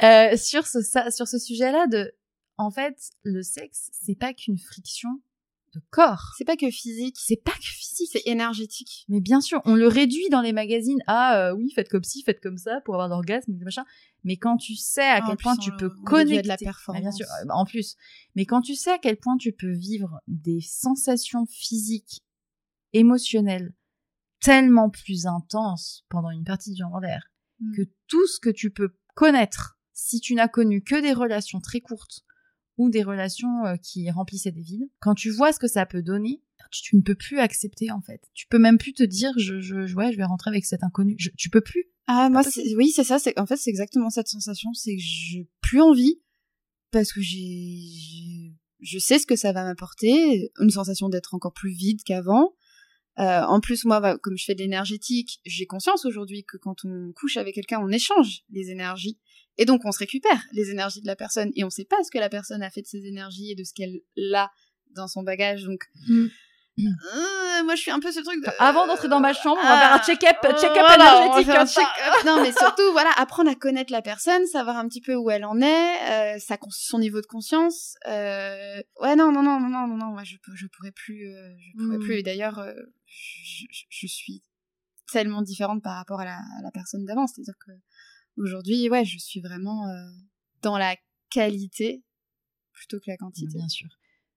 [0.03, 2.13] Euh, sur ce sur ce sujet-là de
[2.57, 5.21] en fait, le sexe, c'est pas qu'une friction
[5.91, 6.35] corps.
[6.39, 7.17] C'est pas que physique.
[7.19, 8.11] C'est pas que physique.
[8.13, 9.05] C'est énergétique.
[9.09, 12.23] Mais bien sûr, on le réduit dans les magazines à euh, oui, faites comme ci,
[12.23, 13.85] faites comme ça pour avoir d'orgasme, machin.
[14.25, 17.03] Mais quand tu sais à quel point tu peux connecter, de la performance.
[17.03, 17.97] bien sûr, euh, en plus.
[18.35, 22.25] Mais quand tu sais à quel point tu peux vivre des sensations physiques,
[22.93, 23.75] émotionnelles,
[24.41, 27.77] tellement plus intenses pendant une partie du l'air mm.
[27.77, 31.81] que tout ce que tu peux connaître si tu n'as connu que des relations très
[31.81, 32.24] courtes
[32.77, 36.03] ou des relations euh, qui remplissaient des vides, quand tu vois ce que ça peut
[36.03, 38.21] donner, tu, ne peux plus accepter en fait.
[38.35, 41.17] Tu peux même plus te dire je je ouais, je vais rentrer avec cet inconnu.
[41.17, 41.85] tu peux plus.
[42.07, 42.43] Ah moi
[42.77, 46.21] oui, c'est ça, c'est en fait c'est exactement cette sensation, c'est que j'ai plus envie
[46.91, 51.53] parce que j'ai, j'ai- je sais ce que ça va m'apporter, une sensation d'être encore
[51.53, 52.55] plus vide qu'avant.
[53.19, 56.85] Euh, en plus, moi, bah, comme je fais de l'énergétique, j'ai conscience aujourd'hui que quand
[56.85, 59.19] on couche avec quelqu'un, on échange les énergies.
[59.57, 61.51] Et donc, on se récupère les énergies de la personne.
[61.55, 63.63] Et on sait pas ce que la personne a fait de ses énergies et de
[63.63, 64.01] ce qu'elle
[64.35, 64.51] a
[64.97, 65.63] dans son bagage.
[65.65, 65.81] Donc,
[66.77, 66.89] Mm.
[66.89, 68.51] euh, moi, je suis un peu ce truc de...
[68.59, 71.55] Avant d'entrer dans ma chambre, on va faire un check-up, check-up voilà, énergétique.
[71.55, 72.25] un check-up.
[72.27, 75.45] Non, mais surtout, voilà, apprendre à connaître la personne, savoir un petit peu où elle
[75.45, 77.95] en est, euh, sa son niveau de conscience.
[78.09, 78.83] Euh...
[79.01, 81.85] Ouais, non, non, non, non, non, non, non, moi, je, je pourrais plus, euh, je
[81.85, 82.01] pourrais Mm.
[82.03, 82.15] plus.
[82.19, 82.73] Et d'ailleurs, euh,
[83.91, 84.43] je, suis
[85.13, 87.27] tellement différente par rapport à la, personne d'avant.
[87.27, 87.73] C'est-à-dire que
[88.37, 90.11] aujourd'hui, ouais, je suis vraiment euh,
[90.63, 90.97] dans la
[91.31, 92.03] qualité
[92.73, 93.57] plutôt que la quantité.
[93.57, 93.89] Bien sûr.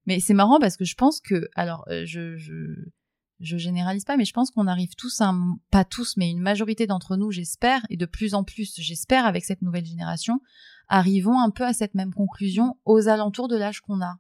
[0.05, 4.33] Mais c'est marrant parce que je pense que, alors, euh, je, généralise pas, mais je
[4.33, 5.21] pense qu'on arrive tous
[5.69, 9.43] pas tous, mais une majorité d'entre nous, j'espère, et de plus en plus, j'espère, avec
[9.43, 10.39] cette nouvelle génération,
[10.87, 14.17] arrivons un peu à cette même conclusion aux alentours de l'âge qu'on a.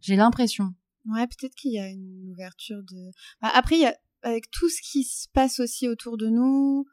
[0.00, 0.74] J'ai l'impression.
[1.06, 3.10] Ouais, peut-être qu'il y a une ouverture de.
[3.40, 6.86] Bah, après, il y a avec tout ce qui se passe aussi autour de nous,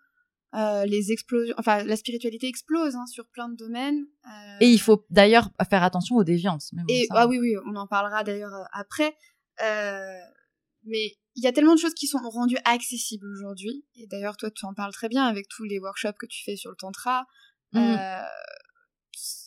[0.55, 4.03] euh, les explosions, enfin la spiritualité explose hein, sur plein de domaines.
[4.25, 6.73] euh, Et il faut d'ailleurs faire attention aux déviances.
[6.73, 9.15] Bon, Et ça, ah oui, oui, on en parlera d'ailleurs euh, après.
[9.63, 10.17] Euh,
[10.85, 13.85] mais il y a tellement de choses qui sont rendues accessibles aujourd'hui.
[13.95, 16.55] Et d'ailleurs, toi, tu en parles très bien avec tous les workshops que tu fais
[16.55, 17.27] sur le tantra.
[17.75, 18.17] Euh,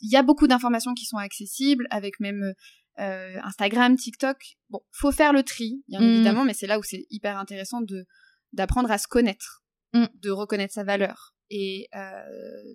[0.02, 2.54] Il y a beaucoup d'informations qui sont accessibles, avec même
[2.98, 4.56] euh, Instagram, TikTok.
[4.70, 6.08] Bon, faut faire le tri, bien Mhm.
[6.08, 8.06] évidemment, mais c'est là où c'est hyper intéressant de
[8.52, 9.62] d'apprendre à se connaître,
[9.94, 10.08] Mhm.
[10.14, 12.22] de reconnaître sa valeur et euh,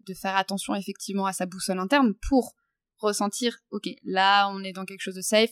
[0.07, 2.55] de faire attention effectivement à sa boussole interne pour
[2.97, 5.51] ressentir, ok, là on est dans quelque chose de safe.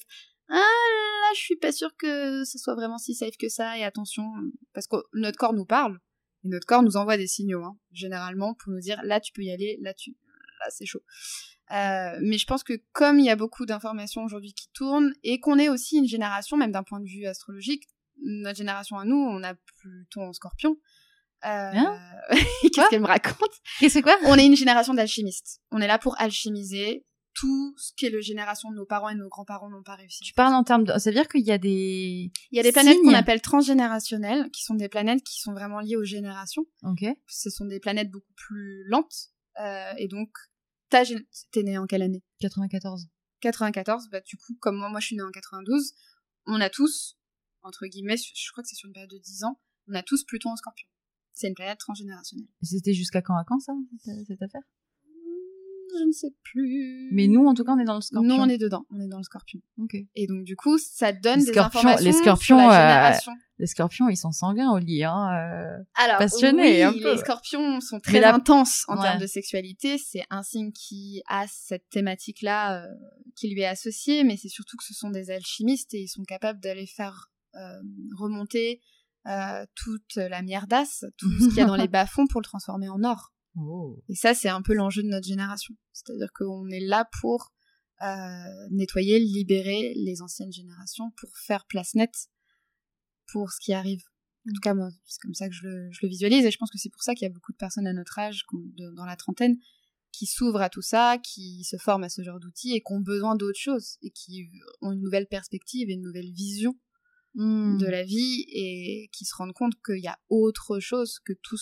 [0.49, 3.78] Ah là, je suis pas sûre que ce soit vraiment si safe que ça.
[3.78, 4.32] Et attention,
[4.73, 5.99] parce que notre corps nous parle
[6.43, 9.41] et notre corps nous envoie des signaux, hein, généralement pour nous dire là tu peux
[9.43, 10.12] y aller, là tu,
[10.60, 11.04] là c'est chaud.
[11.71, 15.39] Euh, mais je pense que comme il y a beaucoup d'informations aujourd'hui qui tournent et
[15.39, 17.88] qu'on est aussi une génération, même d'un point de vue astrologique,
[18.23, 20.78] notre génération à nous, on a plutôt en Scorpion.
[21.43, 21.47] Euh...
[21.47, 21.99] Hein
[22.62, 23.51] Qu'est-ce qu'elle me raconte?
[23.80, 24.15] Qu'est-ce quoi?
[24.25, 25.62] On est une génération d'alchimistes.
[25.71, 29.19] On est là pour alchimiser tout ce que les générations de nos parents et de
[29.19, 30.23] nos grands-parents n'ont pas réussi.
[30.23, 30.97] Tu parles en termes de.
[30.97, 32.32] Ça veut dire qu'il y a des.
[32.51, 35.82] Il y a des planètes qu'on appelle transgénérationnelles, qui sont des planètes qui sont vraiment
[35.82, 36.65] liées aux générations.
[36.84, 37.06] Ok.
[37.28, 39.32] Ce sont des planètes beaucoup plus lentes.
[39.60, 40.30] Euh, et donc,
[40.95, 41.15] ta
[41.51, 42.23] t'es né en quelle année?
[42.39, 43.08] 94.
[43.41, 44.10] 94.
[44.10, 45.93] Bah, du coup, comme moi, moi je suis née en 92,
[46.45, 47.17] on a tous,
[47.63, 50.23] entre guillemets, je crois que c'est sur une période de 10 ans, on a tous
[50.23, 50.88] Pluton en scorpion.
[51.34, 52.47] C'est une planète transgénérationnelle.
[52.62, 54.62] C'était jusqu'à quand à quand ça, cette, cette affaire?
[55.99, 57.10] Je ne sais plus.
[57.12, 58.27] Mais nous, en tout cas, on est dans le scorpion.
[58.27, 58.86] Nous, on est dedans.
[58.91, 59.60] On est dans le scorpion.
[59.79, 59.95] Ok.
[60.15, 63.12] Et donc, du coup, ça donne Les des informations les sur scorpions, euh.
[63.58, 65.29] Les scorpions, ils sont sanguins au lit, hein.
[65.31, 65.84] euh.
[65.95, 67.12] Alors, passionnés, oui, un peu.
[67.13, 69.03] les scorpions sont très la- intenses en Ouais.
[69.03, 69.97] termes de sexualité.
[69.97, 72.88] C'est un signe qui a cette thématique-là euh,
[73.38, 76.23] qui lui est associée, mais c'est surtout que ce sont des alchimistes et ils sont
[76.23, 77.31] capables d'aller faire
[78.17, 78.81] remonter
[79.75, 83.03] toute la mierdasse, tout ce qu'il y a dans les bas-fonds pour le transformer en
[83.03, 83.31] or.
[83.55, 84.01] Oh.
[84.09, 85.75] Et ça, c'est un peu l'enjeu de notre génération.
[85.93, 87.53] C'est-à-dire qu'on est là pour
[88.01, 92.27] euh, nettoyer, libérer les anciennes générations, pour faire place nette
[93.27, 94.03] pour ce qui arrive.
[94.47, 96.45] En tout cas, moi, c'est comme ça que je le, je le visualise.
[96.45, 98.19] Et je pense que c'est pour ça qu'il y a beaucoup de personnes à notre
[98.19, 99.57] âge, de- dans la trentaine,
[100.11, 102.99] qui s'ouvrent à tout ça, qui se forment à ce genre d'outils et qui ont
[102.99, 104.49] besoin d'autre chose, et qui
[104.81, 106.77] ont une nouvelle perspective et une nouvelle vision
[107.37, 107.77] Hmm.
[107.79, 111.59] de la vie et qui se rendent compte qu'il y a autre chose que toute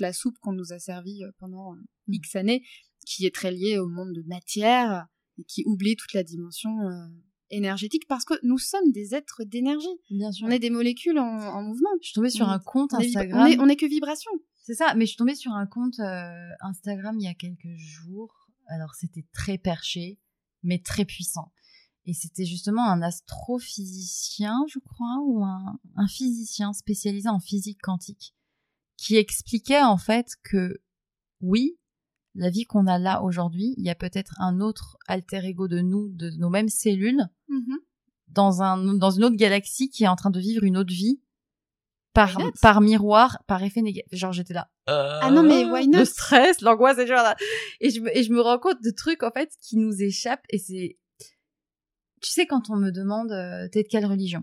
[0.00, 1.78] la soupe qu'on nous a servie euh, pendant euh,
[2.08, 2.14] Mm.
[2.14, 2.62] X années,
[3.06, 5.06] qui est très liée au monde de matière
[5.38, 7.06] et qui oublie toute la dimension euh,
[7.50, 9.86] énergétique parce que nous sommes des êtres d'énergie.
[10.10, 10.46] Bien sûr.
[10.46, 11.90] On est des molécules en, en mouvement.
[12.00, 13.40] Je suis tombée sur on un compte On est, vibra- Instagram.
[13.40, 14.30] on est- on est que vibration.
[14.64, 17.76] C'est ça, mais je suis tombée sur un compte euh, Instagram il y a quelques
[17.76, 18.32] jours.
[18.68, 20.18] Alors c'était très perché,
[20.64, 21.52] mais très puissant.
[22.04, 28.34] Et c'était justement un astrophysicien, je crois, ou un, un physicien spécialisé en physique quantique,
[28.96, 30.80] qui expliquait en fait que
[31.40, 31.76] oui,
[32.34, 35.80] la vie qu'on a là aujourd'hui, il y a peut-être un autre alter ego de
[35.80, 37.78] nous, de nos mêmes cellules, Mhm.
[38.28, 41.20] dans un dans une autre galaxie qui est en train de vivre une autre vie
[42.14, 44.08] par par miroir, par effet négatif.
[44.18, 44.70] Genre j'étais là.
[44.86, 45.98] Ah non, mais why not?
[46.00, 47.36] Le stress, l'angoisse, et genre là.
[47.80, 50.44] Et je me et je me rends compte de trucs en fait qui nous échappent
[50.50, 50.98] et c'est
[52.20, 54.42] tu sais quand on me demande euh, t'es de quelle religion?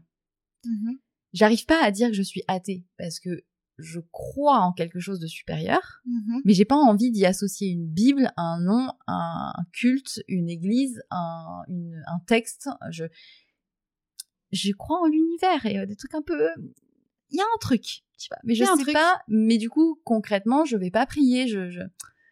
[0.65, 0.99] Mhm.
[1.33, 3.43] J'arrive pas à dire que je suis athée parce que
[3.79, 6.41] je crois en quelque chose de supérieur, Mhm.
[6.45, 11.61] mais j'ai pas envie d'y associer une Bible, un nom, un, culte, une église, un,
[11.67, 12.69] une- un texte.
[12.91, 13.05] Je,
[14.51, 16.49] je crois en l'univers et euh, des trucs un peu.
[17.31, 18.39] Il y a un truc, tu vois.
[18.43, 18.93] Mais je sais truc.
[18.93, 19.21] pas.
[19.27, 21.47] Mais du coup, concrètement, je vais pas prier.
[21.47, 21.81] Je, je...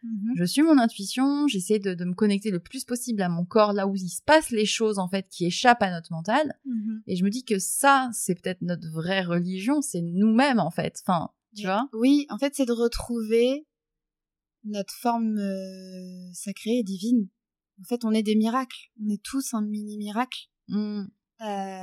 [0.04, 0.34] Mhm.
[0.36, 3.74] Je suis mon intuition, j'essaie de, de me connecter le plus possible à mon corps,
[3.74, 6.56] là où il se passe les choses en fait qui échappent à notre mental.
[6.66, 7.02] Mhm.
[7.08, 11.02] Et je me dis que ça, c'est peut-être notre vraie religion, c'est nous-mêmes en fait.
[11.04, 11.90] Enfin, tu Mais- vois?
[11.94, 13.66] Oui, en fait, c'est de retrouver
[14.64, 17.30] notre forme euh, sacrée et divine.
[17.80, 18.92] En fait, on est des miracles.
[19.04, 20.40] On est tous un mini miracle.
[20.68, 21.04] Mm.
[21.42, 21.82] Euh,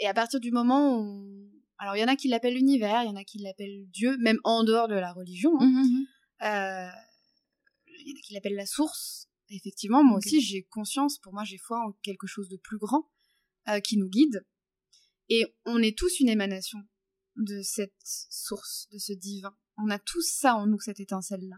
[0.00, 1.50] et à partir du moment où...
[1.78, 4.16] Alors, il y en a qui l'appellent l'univers, il y en a qui l'appellent Dieu,
[4.18, 5.52] même en dehors de la religion.
[5.60, 5.66] hein.
[5.66, 6.06] Mhm.
[6.42, 6.90] Euh,
[8.00, 9.28] Il y en a qui l'appellent la source.
[9.50, 13.08] Effectivement, moi aussi, j'ai conscience, pour moi, j'ai foi en quelque chose de plus grand
[13.84, 14.44] qui nous guide.
[15.28, 16.78] Et on est tous une émanation
[17.38, 19.54] de cette source, de ce divin.
[19.78, 21.56] On a tous ça en nous, cette étincelle-là.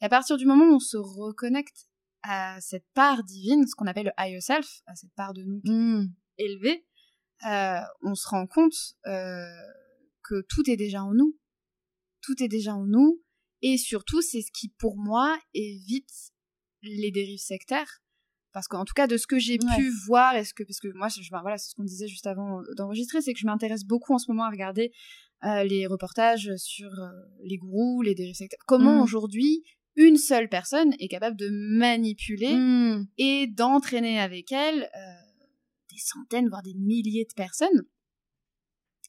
[0.00, 1.88] Et à partir du moment où on se reconnecte
[2.22, 5.60] à cette part divine, ce qu'on appelle le higher self, à cette part de nous
[5.64, 6.14] Mm.
[6.38, 6.86] élevé,
[7.46, 9.46] euh, on se rend compte euh,
[10.22, 11.38] que tout est déjà en nous.
[12.20, 13.22] Tout est déjà en nous.
[13.62, 16.32] Et surtout, c'est ce qui, pour moi, évite
[16.82, 18.02] les dérives sectaires.
[18.52, 19.76] Parce qu'en tout cas, de ce que j'ai Ouais.
[19.76, 22.60] pu voir, est-ce que, parce que moi, je, voilà, c'est ce qu'on disait juste avant
[22.60, 24.92] euh, d'enregistrer, c'est que je m'intéresse beaucoup en ce moment à regarder
[25.44, 27.08] euh, les reportages sur euh,
[27.44, 28.58] les gourous, les dérives sectaires.
[28.66, 29.02] Comment Mm.
[29.02, 29.64] aujourd'hui,
[29.96, 33.06] une seule personne est capable de manipuler Mm.
[33.18, 35.12] et d'entraîner avec elle euh,
[35.90, 37.82] des centaines, voire des milliers de personnes.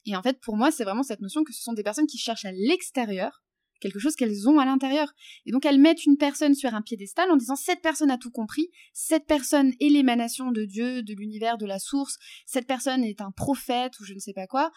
[0.05, 2.17] Et en fait, pour moi, c'est vraiment cette notion que ce sont des personnes qui
[2.17, 3.42] cherchent à l'extérieur
[3.83, 5.13] quelque chose qu'elles ont à l'intérieur.
[5.45, 8.31] Et donc, elles mettent une personne sur un piédestal en disant cette personne a tout
[8.31, 13.21] compris, cette personne est l'émanation de Dieu, de l'univers, de la source, cette personne est
[13.21, 14.71] un prophète ou je ne sais pas quoi.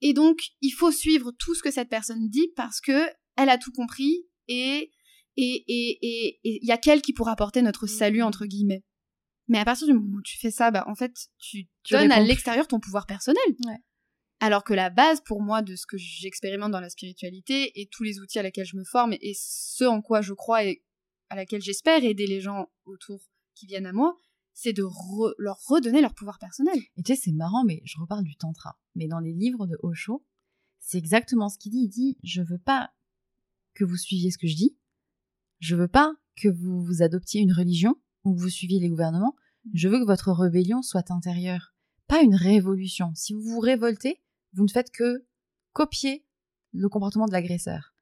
[0.00, 3.58] Et donc, il faut suivre tout ce que cette personne dit parce que elle a
[3.58, 4.90] tout compris et
[5.36, 5.98] et et
[6.42, 8.84] et il y a qu'elle qui pourra apporter notre salut entre guillemets.
[9.48, 12.10] Mais à partir du moment où tu fais ça, bah en fait, tu, Tu donnes
[12.10, 13.44] à l'extérieur ton pouvoir personnel.
[13.64, 13.76] Ouais.
[14.40, 18.02] Alors que la base pour moi de ce que j'expérimente dans la spiritualité et tous
[18.02, 20.82] les outils à laquelle je me forme et ce en quoi je crois et
[21.30, 23.20] à laquelle j'espère aider les gens autour
[23.54, 24.16] qui viennent à moi,
[24.52, 24.84] c'est de
[25.38, 26.78] leur redonner leur pouvoir personnel.
[26.96, 28.78] Et tu sais, c'est marrant, mais je reparle du tantra.
[28.94, 30.24] Mais dans les livres de Osho,
[30.78, 31.84] c'est exactement ce qu'il dit.
[31.84, 32.90] Il dit, je veux pas
[33.74, 34.76] que vous suiviez ce que je dis.
[35.58, 39.34] Je veux pas que vous vous adoptiez une religion ou que vous suiviez les gouvernements.
[39.74, 41.74] Je veux que votre rébellion soit intérieure,
[42.06, 43.12] pas une révolution.
[43.14, 44.20] Si vous vous révoltez,
[44.56, 45.24] vous ne faites que
[45.72, 46.24] copier
[46.72, 47.94] le comportement de l'agresseur.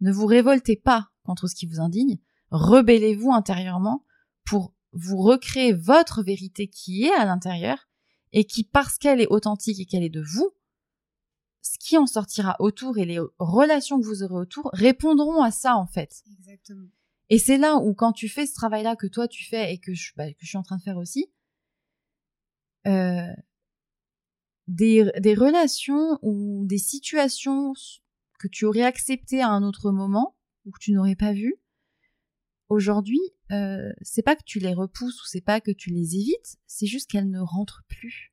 [0.00, 2.18] Ne vous révoltez pas contre ce qui vous indigne,
[2.50, 4.04] rebellez-vous intérieurement
[4.44, 7.88] pour vous recréer votre vérité qui est à l'intérieur
[8.32, 10.50] et qui, parce qu'elle est authentique et qu'elle est de vous,
[11.60, 15.76] ce qui en sortira autour et les relations que vous aurez autour répondront à ça
[15.76, 16.22] en fait.
[16.38, 16.88] Exactement.
[17.28, 19.92] Et c'est là où quand tu fais ce travail-là que toi tu fais et que
[19.92, 21.30] je, bah, que je suis en train de faire aussi,
[22.86, 23.26] euh,
[24.68, 27.72] des, des relations ou des situations
[28.38, 31.56] que tu aurais acceptées à un autre moment ou que tu n'aurais pas vues,
[32.68, 36.56] aujourd'hui, euh, c'est pas que tu les repousses ou c'est pas que tu les évites,
[36.66, 38.32] c'est juste qu'elles ne rentrent plus.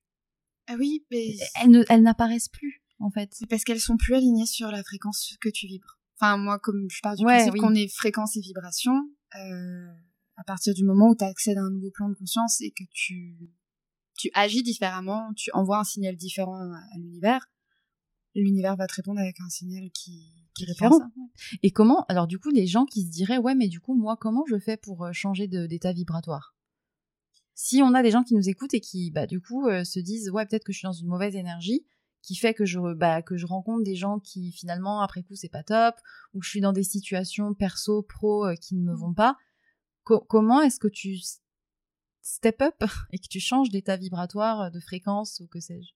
[0.68, 1.36] Ah oui, mais
[1.90, 3.30] Elles, n'apparaissent plus, en fait.
[3.34, 6.00] c'est parce qu'elles sont plus alignées sur la fréquence que tu vibres.
[6.20, 7.60] Enfin, moi, comme je pars du Ouais, principe oui.
[7.60, 8.94] qu'on est fréquence et vibration,
[9.36, 9.88] euh,
[10.38, 12.84] à partir du moment où tu accèdes à un nouveau plan de conscience et que
[12.92, 13.38] tu,
[14.18, 17.48] tu agis différemment, tu envoies un signal différent à, l'univers,
[18.34, 21.00] l'univers va te répondre avec un signal qui, répond différent.
[21.00, 21.10] ça.
[21.64, 24.18] Et comment, alors du coup, les gens qui se diraient, ouais, mais du coup, moi,
[24.20, 26.56] comment je fais pour euh, changer d'état vibratoire?
[27.54, 30.00] Si on a des gens qui nous écoutent et qui, bah, du coup, euh, se
[30.00, 31.86] disent, ouais, peut-être que je suis dans une mauvaise énergie,
[32.22, 35.50] qui fait que je, bah, que je rencontre des gens qui, finalement, après coup, c'est
[35.50, 35.96] pas top,
[36.34, 39.38] ou je suis dans des situations perso, pro, euh, qui ne me vont pas,
[40.04, 41.18] Co- comment est-ce que tu
[42.26, 42.76] step up
[43.12, 45.94] et que tu changes d'état vibratoire, euh, de fréquence, ou que sais-je?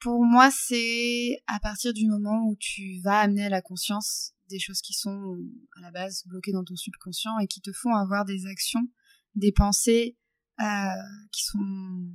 [0.00, 4.60] Pour moi, c'est à partir du moment où tu vas amener à la conscience des
[4.60, 5.36] choses qui sont
[5.76, 8.88] à la base bloquées dans ton subconscient et qui te font avoir des actions,
[9.34, 10.16] des pensées
[10.60, 10.64] euh,
[11.32, 12.12] qui sont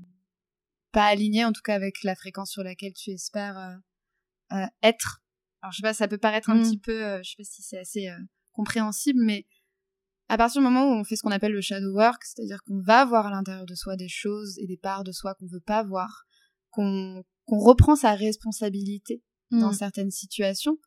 [0.94, 3.76] pas alignées, en tout cas avec la fréquence sur laquelle tu espères euh,
[4.58, 5.22] euh, être.
[5.62, 6.64] Alors je sais pas, ça peut paraître un Mm.
[6.64, 8.10] petit peu, je sais pas si c'est assez
[8.54, 9.46] compréhensible, mais
[10.34, 12.82] à partir du moment où on fait ce qu'on appelle le shadow work, c'est-à-dire qu'on
[12.82, 15.60] va voir à l'intérieur de soi des choses et des parts de soi qu'on veut
[15.60, 16.26] pas voir,
[16.72, 19.74] qu'on qu'on reprend sa responsabilité dans Mm.
[19.74, 20.80] certaines situations,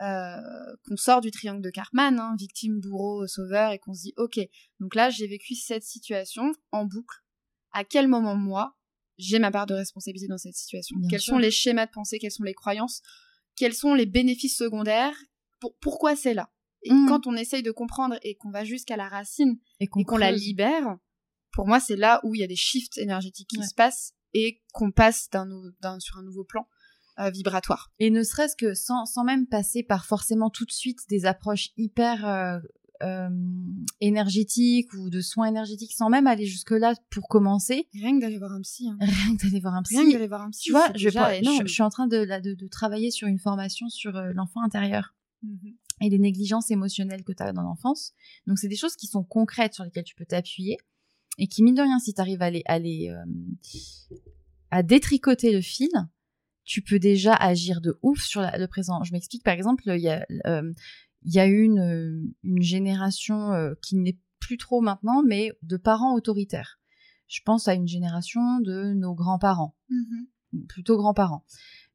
[0.00, 0.40] euh,
[0.88, 4.38] qu'on sort du triangle de Cartman, hein, victime, bourreau, sauveur, et qu'on se dit, ok,
[4.80, 7.16] donc là j'ai vécu cette situation en boucle.
[7.72, 8.78] À quel moment moi
[9.18, 10.96] j'ai ma part de responsabilité dans cette situation?
[10.98, 11.34] Bien Quels sûr.
[11.34, 12.18] sont les schémas de pensée?
[12.18, 13.02] Quelles sont les croyances?
[13.56, 15.16] Quels sont les bénéfices secondaires?
[15.60, 16.50] Pour- Pourquoi c'est là?
[16.86, 17.06] Et Mm.
[17.08, 20.96] quand on essaye de comprendre et qu'on va jusqu'à la racine Et qu'on la libère,
[21.52, 23.66] pour moi, c'est là où il y a des shifts énergétiques qui Ouais.
[23.66, 25.28] se passent et qu'on passe
[26.00, 26.66] sur un nouveau plan
[27.18, 27.90] euh, vibratoire.
[27.98, 31.70] Et ne serait-ce que sans, sans même passer par forcément tout de suite des approches
[31.78, 32.58] hyper euh,
[33.02, 33.28] euh,
[34.00, 37.88] énergétique ou de soins énergétiques sans même aller jusque là pour commencer.
[37.94, 38.88] Rien que d'aller voir un psy.
[38.88, 38.96] Hein.
[39.00, 39.96] Rien que d'aller voir un psy.
[39.96, 40.64] Rien que d'aller voir un psy.
[40.64, 44.12] Tu vois, je, suis en train de, là, de, de travailler sur une formation sur
[44.34, 45.76] l'enfant intérieur Mhm.
[46.00, 48.12] Et les négligences émotionnelles que tu as dans l'enfance.
[48.46, 50.76] Donc, c'est des choses qui sont concrètes sur lesquelles tu peux t'appuyer
[51.38, 53.24] et qui, mine de rien, si tu arrives à les, à les, euh,
[54.70, 55.90] à détricoter le fil,
[56.64, 59.02] tu peux déjà agir de ouf sur la- le présent.
[59.04, 60.72] Je m'explique, par exemple, il y a, euh,
[61.22, 65.52] il y a eu une, euh, une génération euh, qui n'est plus trop maintenant, mais
[65.62, 66.78] de parents autoritaires.
[67.28, 70.26] Je pense à une génération de nos grands-parents Mhm.
[70.68, 71.44] plutôt grands-parents,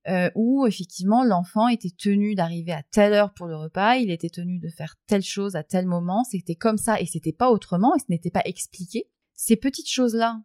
[0.07, 4.29] euh, où effectivement l'enfant était tenu d'arriver à telle heure pour le repas, il était
[4.29, 7.95] tenu de faire telle chose à tel moment, c'était comme ça et c'était pas autrement
[7.95, 9.09] et ce n'était pas expliqué.
[9.33, 10.41] Ces petites choses-là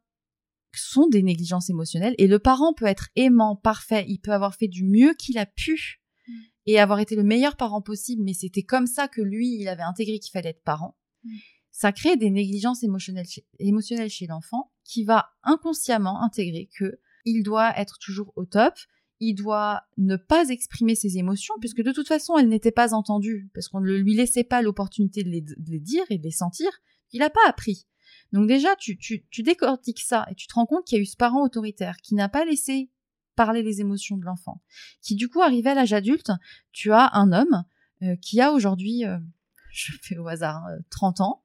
[0.75, 4.69] sont des négligences émotionnelles et le parent peut être aimant, parfait, il peut avoir fait
[4.69, 6.33] du mieux qu'il a pu Mm.
[6.67, 9.83] et avoir été le meilleur parent possible, mais c'était comme ça que lui, il avait
[9.83, 10.97] intégré qu'il fallait être parent.
[11.25, 11.37] Mm.
[11.71, 17.43] Ça crée des négligences émotionnelles chez, émotionnelles chez l'enfant qui va inconsciemment intégrer que il
[17.43, 18.75] doit être toujours au top,
[19.21, 23.51] il doit ne pas exprimer ses émotions, puisque de toute façon, elles n'étaient pas entendues,
[23.55, 26.69] parce qu'on ne lui laissait pas l'opportunité de les, dire et de les sentir,
[27.13, 27.87] il n'a pas appris.
[28.33, 31.07] Donc déjà, tu, tu, décortiques ça et tu te rends compte qu'il y a eu
[31.07, 32.91] ce parent autoritaire qui n'a pas laissé
[33.37, 34.63] parler les émotions de l'enfant,
[35.03, 36.33] qui du coup, arrivé à l'âge adulte,
[36.73, 37.65] tu as un homme
[38.03, 39.19] euh, qui a aujourd'hui, euh,
[39.71, 41.43] je fais au hasard, hein, 30 ans,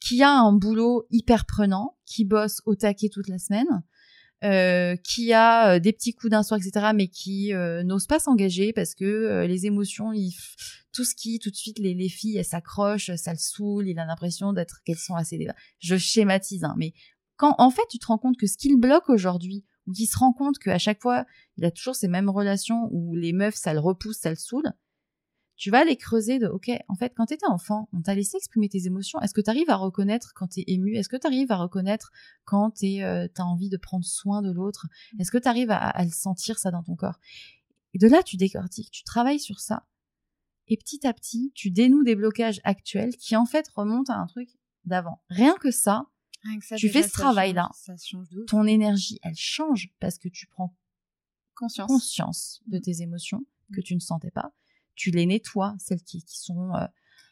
[0.00, 3.82] qui a un boulot hyper prenant, qui bosse au taquet toute la semaine,
[4.42, 8.72] euh, qui a euh, des petits coups soir, etc., mais qui euh, n'ose pas s'engager
[8.72, 10.32] parce que euh, les émotions, il
[10.92, 13.98] tout ce qui, tout de suite, les, les filles, elles s'accrochent, ça le saoule, il
[13.98, 15.46] a l'impression d'être qu'elles sont assez...
[15.78, 16.94] Je schématise, hein, mais
[17.36, 20.18] quand en fait tu te rends compte que ce qu'il bloque aujourd'hui, ou qu'il se
[20.18, 21.26] rend compte qu'à chaque fois,
[21.56, 24.72] il a toujours ces mêmes relations où les meufs, ça le repousse, ça le saoule,
[25.60, 28.70] tu vas les creuser de, ok, en fait, quand t'étais enfant, on t'a laissé exprimer
[28.70, 29.20] tes émotions.
[29.20, 30.96] Est-ce que t'arrives à reconnaître quand t'es ému?
[30.96, 32.12] Est-ce que t'arrives à reconnaître
[32.44, 34.86] quand t'es, euh, t'as envie de prendre soin de l'autre?
[35.18, 37.20] Est-ce que t'arrives à, à le sentir ça dans ton corps?
[37.92, 39.86] Et de là, tu décortiques, tu travailles sur ça.
[40.66, 44.26] Et petit à petit, tu dénoues des blocages actuels qui en fait remontent à un
[44.26, 44.48] truc
[44.86, 45.20] d'avant.
[45.28, 46.06] Rien que ça,
[46.42, 47.68] Rien que ça, Tu fais ce travail-là.
[48.46, 50.74] ton énergie, elle change parce que tu prends
[51.54, 51.86] conscience.
[51.88, 53.44] conscience de tes émotions
[53.74, 54.54] que tu ne sentais pas.
[55.00, 56.84] Tu les nettoies, celles qui, qui sont euh,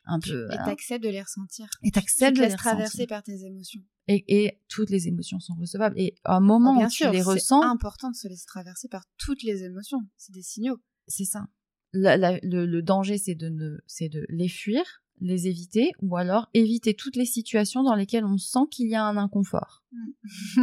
[0.06, 0.44] un peu...
[0.44, 0.64] Et voilà.
[0.64, 1.66] t'acceptes de les ressentir.
[1.82, 3.82] Et Tu t'acceptes te de les traverser par tes émotions.
[4.06, 5.94] Et, et toutes les émotions sont recevables.
[6.00, 8.26] Et à un moment Oh, bien où sûr, tu les c'est ressens, important de se
[8.26, 10.00] laisser traverser par toutes les émotions.
[10.16, 10.78] C'est des signaux.
[11.08, 11.46] c'est ça.
[11.92, 14.82] La- la- le, le danger, c'est de, ne, c'est de les fuir,
[15.20, 19.04] les éviter, ou alors éviter toutes les situations dans lesquelles on sent qu'il y a
[19.04, 19.84] un inconfort.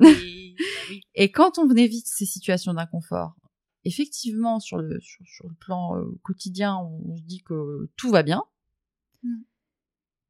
[0.00, 1.00] oui, bah oui.
[1.14, 3.36] Et quand on évite ces situations d'inconfort,
[3.84, 8.22] effectivement, sur le, sur, sur le plan euh, quotidien, on, se dit que tout va
[8.22, 8.42] bien.
[9.22, 9.42] Mm.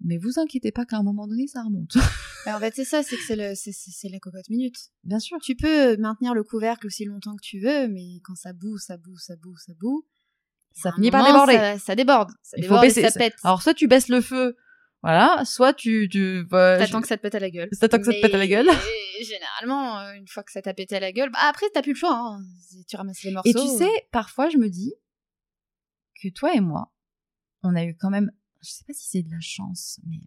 [0.05, 1.97] Mais vous inquiétez pas qu'à un moment donné, ça remonte.
[2.45, 4.75] En fait, c'est ça, c'est que c'est le, c'est, c'est- c'est la cocotte minute.
[5.05, 5.39] Bien sûr.
[5.41, 8.97] Tu peux maintenir le couvercle aussi longtemps que tu veux, mais quand ça boue, ça
[8.97, 10.05] boue, ça boue, ça boue.
[10.73, 11.53] Ça finit par déborder.
[11.53, 12.33] Ça, ça déborde.
[12.43, 13.03] Ça Il faut déborde et baisser.
[13.03, 13.37] ça pète.
[13.45, 14.57] Alors, soit tu baisses le feu,
[15.03, 16.09] voilà, soit tu...
[16.11, 17.69] tu bah, T'attends je- que ça te pète à la gueule.
[17.81, 18.69] T'attends que ça te pète à la gueule.
[19.23, 21.93] Généralement, euh, une fois que ça t'a pété à la gueule, bah après t'as plus
[21.93, 22.15] le choix.
[22.17, 22.41] Hein.
[22.89, 23.49] Tu ramasses les morceaux.
[23.51, 24.95] Et tu sais, parfois, je me dis
[26.23, 26.93] que toi et moi,
[27.63, 28.31] on a eu quand même,
[28.63, 30.19] je sais pas si c'est de la chance, mais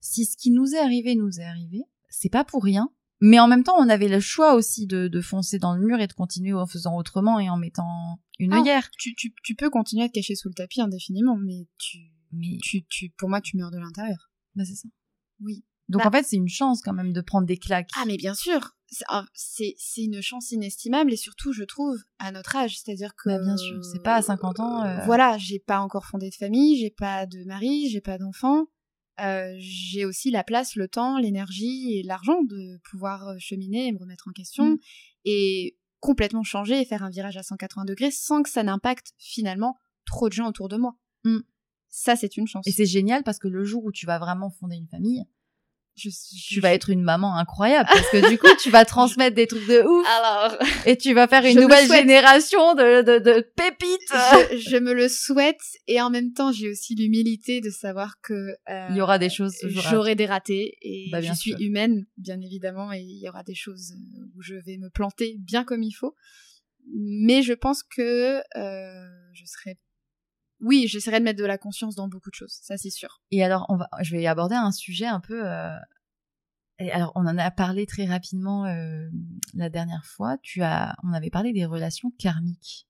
[0.00, 2.90] si ce qui nous est arrivé nous est arrivé, c'est pas pour rien.
[3.22, 6.00] Mais en même temps, on avait le choix aussi de, de foncer dans le mur
[6.00, 8.60] et de continuer en faisant autrement et en mettant une Ah.
[8.60, 8.90] œillère.
[8.98, 11.98] tu, tu, tu peux continuer à te cacher sous le tapis indéfiniment, mais tu,
[12.32, 14.30] Mais tu, tu, pour moi, tu meurs de l'intérieur.
[14.54, 14.88] bah, c'est ça.
[15.40, 15.64] Oui.
[15.88, 16.08] Donc Bah.
[16.08, 17.90] en fait, c'est une chance quand même de prendre des claques.
[17.96, 22.30] Ah mais bien sûr, c'est un- c'est une chance inestimable et surtout je trouve à
[22.30, 25.04] notre âge, c'est-à-dire que Bah, bien sûr, c'est pas à 50 ans, euh.
[25.06, 28.66] Voilà, j'ai pas encore fondé de famille, j'ai pas de mari, j'ai pas d'enfant.
[29.20, 33.92] Euh, j'ai aussi la place, le temps, l'énergie et l'argent de pouvoir euh, cheminer et
[33.92, 34.78] me remettre en question Mm.
[35.24, 39.76] et complètement changer et faire un virage à 180 degrés sans que ça n'impacte finalement
[40.06, 40.96] trop de gens autour de moi.
[41.24, 41.40] Mm.
[41.90, 42.66] Ça, c'est une chance.
[42.66, 45.24] Et c'est génial parce que le jour où tu vas vraiment fonder une famille,
[45.96, 49.34] Je- tu je- vas être une maman incroyable parce que du coup, tu vas transmettre
[49.34, 50.06] des trucs de ouf.
[50.06, 53.98] Alors, Et tu vas faire une nouvelle génération de, de, de pépites.
[54.08, 58.32] je, je me le souhaite et en même temps j'ai aussi l'humilité de savoir que
[58.68, 61.60] euh, Il y aura des choses j'aurai des ratés et Bah, je suis sûr.
[61.60, 63.94] humaine bien évidemment et il y aura des choses
[64.36, 66.14] où je vais me planter bien comme il faut
[66.94, 69.76] mais je pense que euh, je serai
[70.60, 73.42] oui j'essaierai de mettre de la conscience dans beaucoup de choses ça c'est sûr Et
[73.44, 75.42] alors, on va, je vais aborder un sujet un peu.
[75.46, 75.70] euh,
[76.78, 79.06] et alors, on en a parlé très rapidement euh,
[79.54, 80.36] la dernière fois.
[80.42, 82.86] Tu as, on avait parlé des relations karmiques.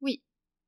[0.00, 0.20] Oui.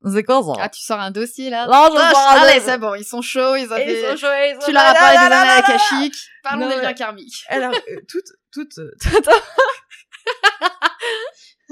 [0.05, 2.77] C'est quoi ça Ah, tu sors un dossier là Non, je Ah, sors allez, c'est
[2.77, 4.93] bon, ils sont chauds, ils ont Ils fait- sont chauds, ils sont Tu leur as
[4.93, 6.15] parlé des années akashiques.
[6.41, 7.43] Parlons des liens karmiques.
[7.49, 9.31] Alors, euh, toute, toute, euh, attends.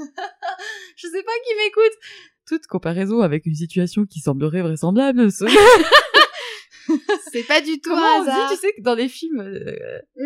[0.96, 1.98] Je sais pas qui m'écoute.
[2.50, 5.30] Toute comparaison avec une situation qui semblerait vraisemblable.
[5.30, 5.44] ce-
[7.32, 9.76] C'est pas du tout Comment un on dit, tu sais, que dans les films, euh,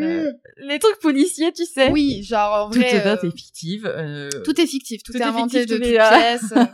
[0.01, 0.66] euh, Mm.
[0.68, 1.91] les trucs policiers, tu sais.
[1.91, 3.05] Oui, genre en Toute vrai.
[3.05, 3.85] date euh, est fictive.
[3.87, 6.09] euh, Tout est fictif, tout, Tout est est inventé fictif, de tout toutes est, euh,
[6.09, 6.53] pièces.
[6.57, 6.64] euh,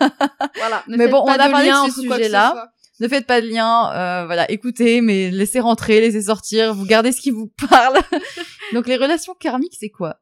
[0.56, 0.84] voilà.
[0.86, 2.70] Ne Mais bon, on a parlé de ce sujet-là.
[3.00, 7.10] Ne faites pas de lien, euh, voilà, écoutez, mais laissez rentrer, laissez sortir, vous gardez
[7.12, 7.96] ce qui vous parle.
[8.74, 10.20] Donc les relations karmiques, c'est quoi?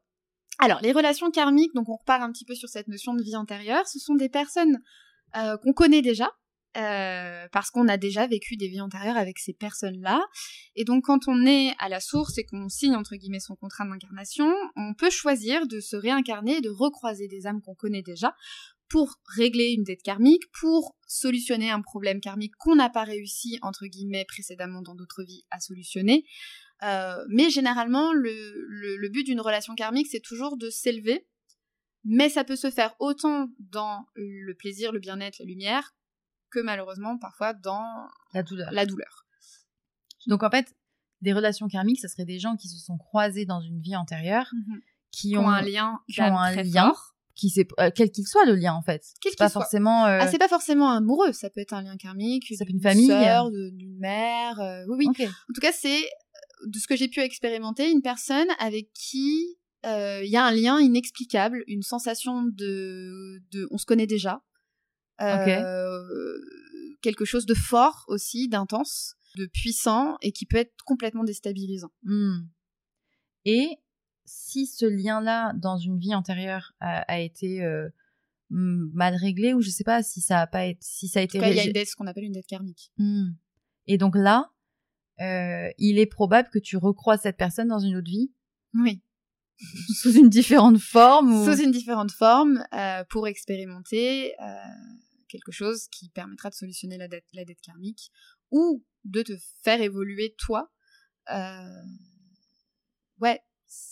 [0.59, 3.35] Alors, les relations karmiques, donc on repart un petit peu sur cette notion de vie
[3.35, 4.79] antérieure, ce sont des personnes
[5.37, 6.31] euh, qu'on connaît déjà,
[6.77, 10.23] euh, parce qu'on a déjà vécu des vies antérieures avec ces personnes-là.
[10.75, 13.85] Et donc, quand on est à la source et qu'on signe, entre guillemets, son contrat
[13.85, 18.35] d'incarnation, on peut choisir de se réincarner et de recroiser des âmes qu'on connaît déjà
[18.89, 23.85] pour régler une dette karmique, pour solutionner un problème karmique qu'on n'a pas réussi, entre
[23.85, 26.25] guillemets, précédemment dans d'autres vies à solutionner.
[26.83, 31.25] Euh, mais généralement, le, but d'une relation karmique, c'est toujours de s'élever,
[32.03, 35.93] mais ça peut se faire autant dans le plaisir, le bien-être, la lumière,
[36.51, 37.85] que malheureusement parfois dans
[38.33, 38.71] La douleur.
[38.71, 39.25] la douleur.
[40.27, 40.75] Donc en fait,
[41.21, 44.49] des relations karmiques, ce serait des gens qui se sont croisés dans une vie antérieure,
[45.11, 47.15] qui Qui ont, ont un lien, qui ont un lien, fort.
[47.35, 49.03] qui c'est euh, quel qu'il soit le lien en fait.
[49.21, 49.61] Quel pas qu'il soit.
[49.61, 50.05] forcément.
[50.05, 52.81] euh, Ah, c'est pas forcément amoureux, ça peut être un lien karmique, Ça peut une
[52.81, 53.07] famille.
[53.07, 55.25] sœur, de- d'une mère, euh, oui, oui.
[55.27, 56.01] En tout cas, c'est
[56.65, 60.51] de ce que j'ai pu expérimenter, une personne avec qui euh, il y a un
[60.51, 64.41] lien inexplicable, une sensation de, de on se connaît déjà,
[65.21, 66.37] Euh,
[67.01, 71.91] quelque chose de fort aussi, d'intense, de puissant et qui peut être complètement déstabilisant.
[72.03, 72.47] Hmm.
[73.45, 73.77] Et
[74.25, 77.89] si ce lien-là dans une vie antérieure a, a été euh,
[78.49, 81.25] mal réglé ou je sais pas si ça a pas été, si ça a En
[81.25, 82.91] été il y a une dette, ce qu'on appelle une dette karmique.
[82.97, 83.31] Hmm.
[83.87, 84.51] Et donc là,
[85.21, 88.31] euh, il est probable que tu recroises cette personne dans une autre vie
[88.73, 89.01] Oui.
[90.01, 91.45] Sous une différente forme ou...
[91.45, 94.55] Sous une différente forme euh, pour expérimenter euh,
[95.27, 98.11] quelque chose qui permettra de solutionner la dette, la dette karmique
[98.51, 99.33] ou de te
[99.63, 100.71] faire évoluer toi.
[101.31, 101.83] Euh,
[103.19, 103.41] ouais,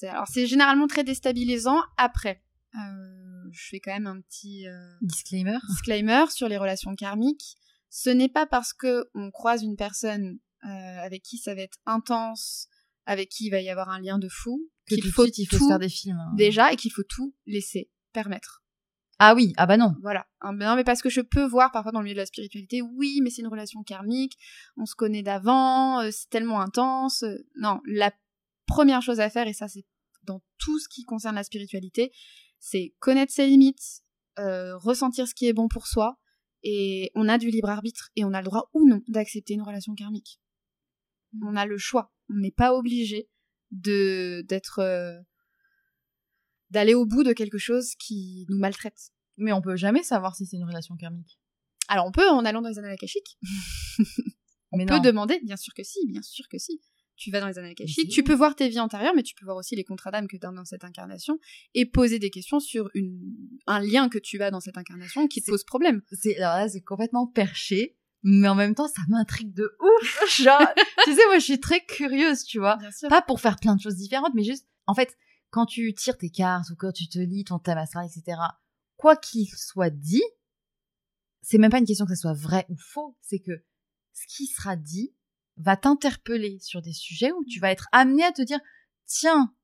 [0.03, 1.81] alors c'est généralement très déstabilisant.
[1.97, 2.43] Après,
[2.73, 4.65] je fais quand même un petit
[5.01, 5.57] disclaimer.
[5.69, 7.55] disclaimer sur les relations karmiques.
[7.89, 12.67] Ce n'est pas parce que on croise une personne avec qui ça va être intense,
[13.07, 15.37] avec qui il va y avoir un lien de fou, Que qu'il tout faut suite,
[15.39, 16.17] il faut tout faire des films.
[16.19, 16.33] hein.
[16.35, 18.63] déjà et qu'il faut tout laisser permettre.
[19.19, 19.95] Ah oui, ah bah non.
[20.03, 20.27] Voilà.
[20.43, 22.83] Ben Non, mais parce que je peux voir parfois dans le milieu de la spiritualité,
[22.83, 24.37] oui, mais c'est une relation karmique,
[24.75, 27.23] on se connaît d'avant, euh, c'est tellement intense.
[27.23, 28.11] euh, Non, la
[28.67, 29.85] première chose à faire, et ça c'est
[30.23, 32.11] dans tout ce qui concerne la spiritualité,
[32.59, 34.03] c'est connaître ses limites,
[34.37, 36.19] euh, ressentir ce qui est bon pour soi,
[36.63, 39.61] et on a du libre arbitre, et on a le droit ou non d'accepter une
[39.63, 40.39] relation karmique.
[41.41, 42.11] On a le choix.
[42.29, 43.29] On n'est pas obligé
[43.71, 45.19] de d'être euh,
[46.69, 49.11] d'aller au bout de quelque chose qui nous maltraite.
[49.37, 51.39] Mais on peut jamais savoir si c'est une relation karmique.
[51.87, 53.37] Alors on peut en allant dans les annales akashiques.
[54.71, 55.01] on Mais peut non.
[55.01, 56.81] demander, bien sûr que si, bien sûr que si.
[57.15, 59.45] Tu vas dans les annales akashiques, tu peux voir tes vies antérieures, mais tu peux
[59.45, 61.39] voir aussi les contrats d'âme que tu as dans cette incarnation
[61.73, 63.19] et poser des questions sur une,
[63.65, 66.03] un lien que tu as dans cette incarnation qui te pose problème.
[66.11, 67.97] C'est alors là, c'est complètement perché,
[68.29, 70.29] mais en même temps, ça m'intrigue de ouf.
[70.37, 70.67] Genre,
[71.05, 72.77] tu sais, moi, je suis très curieuse, tu vois.
[73.07, 75.17] Pas pour faire plein de choses différentes, mais juste, en fait,
[75.49, 78.37] quand tu tires tes cartes ou quand tu te lis ton thème astral, etc.,
[78.97, 80.23] quoi qu'il soit dit,
[81.41, 83.63] c'est même pas une question que ça soit vrai ou faux, c'est que
[84.11, 85.15] ce qui sera dit
[85.55, 88.59] va t'interpeller sur des sujets où tu vas être amené à te dire,
[89.05, 89.55] tiens,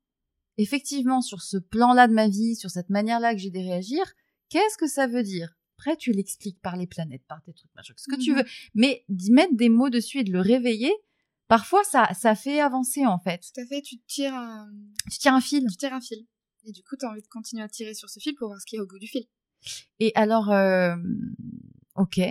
[0.57, 4.05] effectivement, sur ce plan-là de ma vie, sur cette manière-là que j'ai de réagir,
[4.47, 5.53] qu'est-ce que ça veut dire?
[5.85, 8.37] Après, tu l'expliques par les planètes, par tes trucs, ce que tu Mhm.
[8.37, 8.45] veux.
[8.73, 10.93] Mais d'y mettre des mots dessus et de le réveiller,
[11.49, 13.41] parfois, ça, ça fait avancer, en fait.
[13.53, 14.71] Tout à fait, tu tires un,
[15.11, 15.65] Tu tires un fil.
[15.69, 16.25] tu tires un fil.
[16.63, 18.61] Et du coup, tu as envie de continuer à tirer sur ce fil pour voir
[18.61, 19.25] ce qu'il y a au bout du fil.
[19.99, 20.95] Et alors, euh,
[21.95, 22.21] ok.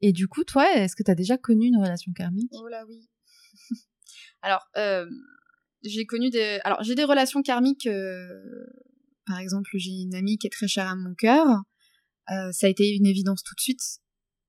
[0.00, 2.52] Et du coup, toi, est-ce que tu as déjà connu une relation karmique?
[2.54, 3.08] Oh là oui.
[4.42, 5.10] Alors, euh,
[5.82, 6.60] j'ai connu des.
[6.62, 7.88] Alors, j'ai des relations karmiques.
[7.88, 8.66] euh,
[9.26, 11.62] Par exemple, j'ai une amie qui est très chère à mon cœur.
[12.30, 14.00] Euh, ça a été une évidence tout de suite.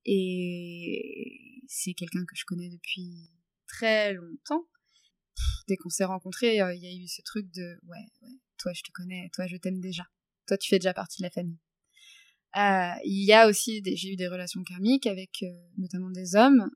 [0.06, 3.30] Et c'est quelqu'un que je connais depuis
[3.68, 4.68] très longtemps.
[5.68, 8.72] Dès qu'on s'est rencontrés, euh, il y a eu ce truc de ouais, ouais, toi
[8.74, 10.04] je te connais, toi je t'aime déjà,
[10.48, 11.60] toi tu fais déjà partie de la famille.
[12.56, 15.44] Euh, il y a aussi, j'ai eu des relations karmiques avec
[15.78, 16.70] notamment des hommes.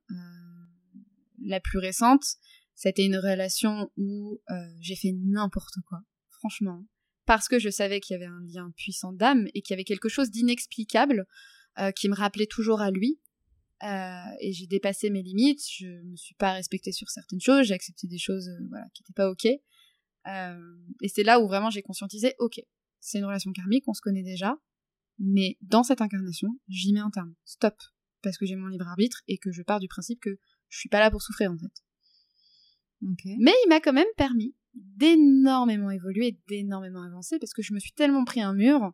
[1.41, 2.25] La plus récente,
[2.75, 4.41] c'était une relation où
[4.81, 6.83] j'ai fait n'importe quoi, franchement,
[7.29, 9.83] parce que je savais qu'il y avait un lien puissant d'âme et qu'il y avait
[9.83, 11.27] quelque chose d'inexplicable
[11.77, 13.19] euh, qui me rappelait toujours à lui.
[13.83, 15.61] Euh, et j'ai dépassé mes limites.
[15.71, 17.67] Je me suis pas respectée sur certaines choses.
[17.67, 19.45] J'ai accepté des choses, euh, voilà, qui étaient pas ok.
[19.45, 22.61] Et c'est là où vraiment j'ai conscientisé, ok,
[22.99, 24.57] c'est une relation karmique, on se connaît déjà,
[25.19, 27.35] mais dans cette incarnation, j'y mets un terme.
[27.45, 27.75] Stop,
[28.23, 30.89] parce que j'ai mon libre arbitre et que je pars du principe que je suis
[30.89, 31.83] pas là pour souffrir en fait.
[33.01, 37.91] Mais il m'a quand même permis d'énormément évoluer, d'énormément avancer, parce que je me suis
[37.93, 38.91] tellement pris un mur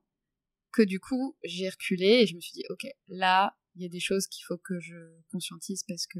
[0.71, 3.89] que du coup j'ai reculé et je me suis dit ok là il y a
[3.89, 4.95] des choses qu'il faut que je
[5.31, 6.19] conscientise parce que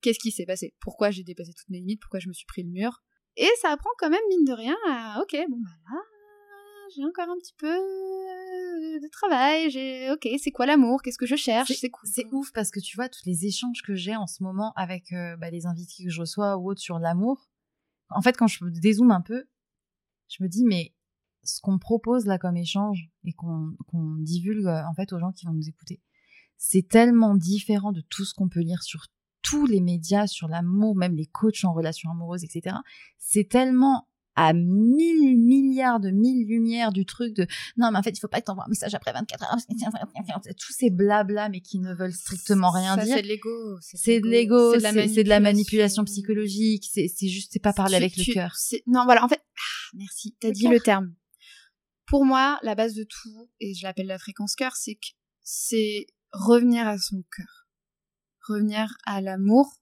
[0.00, 0.74] qu'est-ce qui s'est passé?
[0.80, 2.00] Pourquoi j'ai dépassé toutes mes limites?
[2.00, 3.02] Pourquoi je me suis pris le mur?
[3.36, 6.00] Et ça apprend quand même mine de rien à ok bon bah là
[6.94, 11.02] j'ai encore un petit peu de travail, j'ai ok, c'est quoi l'amour?
[11.02, 11.72] Qu'est-ce que je cherche?
[11.72, 14.72] C'est c'est ouf parce que tu vois tous les échanges que j'ai en ce moment
[14.74, 17.49] avec euh, bah, les invités que je reçois ou autres sur l'amour.
[18.10, 19.44] En fait, quand je dézoome un peu,
[20.28, 20.94] je me dis mais
[21.42, 23.74] ce qu'on propose là comme échange et qu'on
[24.18, 26.00] divulgue euh, en fait aux gens qui vont nous écouter,
[26.56, 29.06] c'est tellement différent de tout ce qu'on peut lire sur
[29.42, 32.76] tous les médias sur l'amour, même les coachs en relations amoureuses, etc.
[33.18, 34.06] C'est tellement
[34.36, 38.28] à mille milliards de mille lumières du truc de non mais en fait il faut
[38.28, 39.56] pas que t'envoies un message après 24 heures
[40.58, 43.16] tous ces blabla mais qui ne veulent strictement rien dire.
[43.16, 44.78] c'est de l'ego c'est de l'ego.
[44.78, 46.04] c'est de, la manipulation.
[46.04, 48.54] psychologique c'est juste c'est pas parler avec le cœur.
[48.86, 51.14] non voilà en fait ah, merci t'as dit le terme.
[52.06, 55.08] Pour moi la base de tout et je l'appelle la fréquence cœur c'est que
[55.42, 57.66] c'est revenir à son cœur,
[58.46, 59.80] revenir à l'amour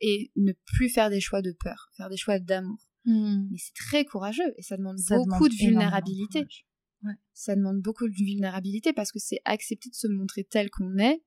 [0.00, 2.78] et ne plus faire des choix de peur, faire des choix d'amour.
[3.04, 3.48] Hmm.
[3.50, 6.46] Mais c'est très courageux et ça demande beaucoup de vulnérabilité.
[7.32, 11.22] Ça demande beaucoup de vulnérabilité parce que c'est accepter de se montrer tel qu'on est.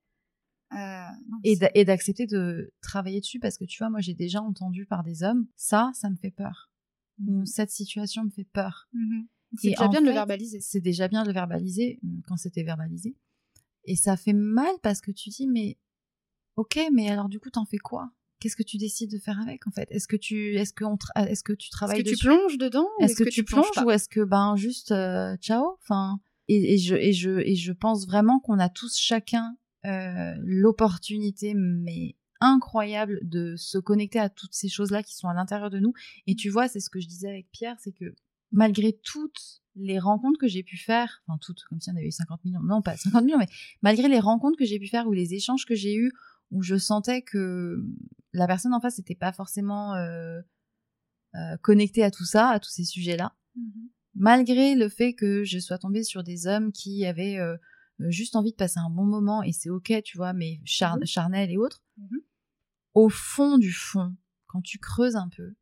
[0.74, 1.06] Euh,
[1.44, 5.22] et d'accepter de travailler dessus parce que tu vois, moi j'ai déjà entendu par des
[5.22, 6.72] hommes, ça, ça me fait peur.
[7.18, 7.46] Hmm.
[7.46, 8.90] cette situation me fait peur.
[8.92, 9.28] Mhm.
[9.58, 10.60] C'est déjà bien de le verbaliser.
[10.60, 13.16] C'est déjà bien de le verbaliser quand c'était verbalisé.
[13.86, 15.78] Et ça fait mal parce que tu dis, mais
[16.56, 18.12] ok, mais alors du coup, t'en fais quoi?
[18.40, 19.88] Qu'est-ce que tu décides de faire avec en fait?
[19.92, 22.88] Est-ce que tu, est-ce que on, est-ce que tu travailles Est-ce que tu plonges dedans
[23.00, 25.78] Est-ce que, tu plonges, ou est-ce que ben juste euh, ciao?
[25.82, 31.54] Enfin, et, je et je et je pense vraiment qu'on a tous chacun euh, l'opportunité,
[31.56, 35.94] mais incroyable de se connecter à toutes ces choses-là qui sont à l'intérieur de nous.
[36.28, 38.14] Et tu vois, c'est ce que je disais avec Pierre, c'est que
[38.52, 42.12] malgré toutes les rencontres que j'ai pu faire, enfin toutes, comme si on avait eu
[42.12, 43.50] 50 millions, non pas 50 millions, mais
[43.82, 46.12] malgré les rencontres que j'ai pu faire ou les échanges que j'ai eus,
[46.52, 47.84] où je sentais que
[48.34, 50.42] la personne en face n'était pas forcément euh,
[51.36, 53.90] euh, connectée à tout ça, à tous ces sujets-là, mm-hmm.
[54.16, 57.58] malgré le fait que je sois tombée sur des hommes qui avaient euh,
[58.00, 61.06] juste envie de passer un bon moment, et c'est ok, tu vois, mais char mm-hmm.
[61.06, 62.20] charnel et autres, mm-hmm.
[62.94, 64.16] au fond du fond,
[64.48, 65.56] quand tu creuses un peu,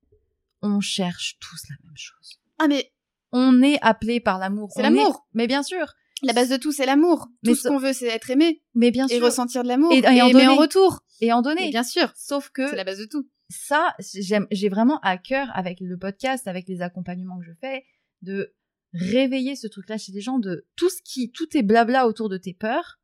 [0.62, 2.40] on cherche tous la même chose.
[2.60, 2.94] Ah mais
[3.32, 4.72] on est appelé par l'amour.
[4.74, 5.28] C'est l'amour.
[5.34, 5.96] Mais bien sûr.
[6.24, 7.28] La base de tout, c'est l'amour.
[7.44, 8.62] Tout ce qu'on veut, c'est être aimé.
[8.76, 9.18] Mais bien sûr.
[9.18, 9.92] Et ressentir de l'amour.
[9.92, 11.04] Et, et, en aimer en retour.
[11.22, 11.70] Et en donner.
[11.70, 12.12] bien sûr.
[12.16, 12.68] Sauf que.
[12.70, 13.28] C'est la base de tout.
[13.50, 17.86] Ça, j'ai vraiment à cœur avec le podcast, avec les accompagnements que je fais,
[18.22, 18.54] de
[18.94, 22.38] réveiller ce truc-là chez les gens de tout ce qui, tout est blabla autour de
[22.38, 23.00] tes peurs,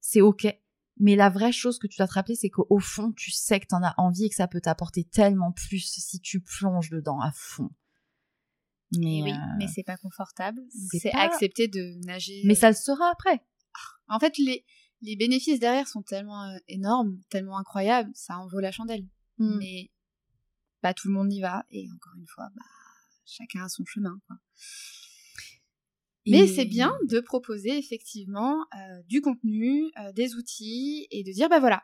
[0.00, 0.46] c'est ok.
[0.98, 3.66] Mais la vraie chose que tu dois te rappeler, c'est qu'au fond, tu sais que
[3.66, 7.32] t'en as envie et que ça peut t'apporter tellement plus si tu plonges dedans à
[7.34, 7.70] fond.
[8.98, 10.60] Mais, oui, mais euh, c'est pas confortable.
[10.90, 12.42] C'est accepter de nager.
[12.44, 13.42] Mais ça le sera après.
[14.08, 14.64] En fait, les,
[15.00, 19.06] les bénéfices derrière sont tellement euh, énormes, tellement incroyables, ça en vaut la chandelle.
[19.38, 19.58] Hmm.
[19.58, 19.90] Mais
[20.80, 21.64] pas tout le monde y va.
[21.70, 22.62] Et encore une fois, bah,
[23.24, 24.20] chacun a son chemin.
[24.26, 24.36] Quoi.
[26.26, 31.58] Mais c'est bien de proposer effectivement euh, du contenu, des outils et de dire bah
[31.58, 31.82] voilà,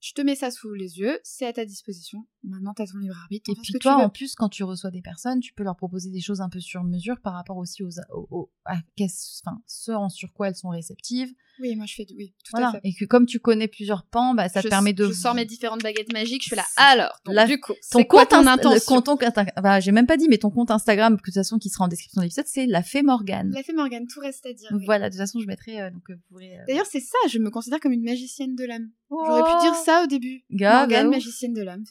[0.00, 2.26] je te mets ça sous les yeux, c'est à ta disposition.
[2.44, 3.50] Maintenant, tu as ton libre arbitre.
[3.50, 6.20] Et puis toi, en plus, quand tu reçois des personnes, tu peux leur proposer des
[6.20, 7.90] choses un peu sur mesure par rapport aussi aux,
[8.30, 11.32] aux, à enfin, ce en sur quoi elles sont réceptives.
[11.60, 12.80] Oui, moi je fais, oui, tout à fait.
[12.84, 15.08] Et que comme tu connais plusieurs pans, bah, ça te permet de.
[15.08, 16.64] Je sors mes différentes baguettes magiques, je fais là.
[16.76, 19.02] Alors, du coup, ton compte, ton intention?
[19.02, 19.16] ton,
[19.60, 21.88] bah, j'ai même pas dit, mais ton compte Instagram, de toute façon, qui sera en
[21.88, 23.50] description de l'épisode, c'est la fée Morgane.
[23.50, 24.70] La fée Morgane, tout reste à dire.
[24.84, 26.58] Voilà, de toute façon, je mettrai, euh, donc, euh, vous pourrez.
[26.58, 28.90] Euh, D'ailleurs, c'est ça, je me considère comme une magicienne de l'âme.
[29.10, 29.82] J'aurais pu dire oh.
[29.84, 30.44] ça au début.
[30.50, 31.84] Morgane, magicienne de l'âme.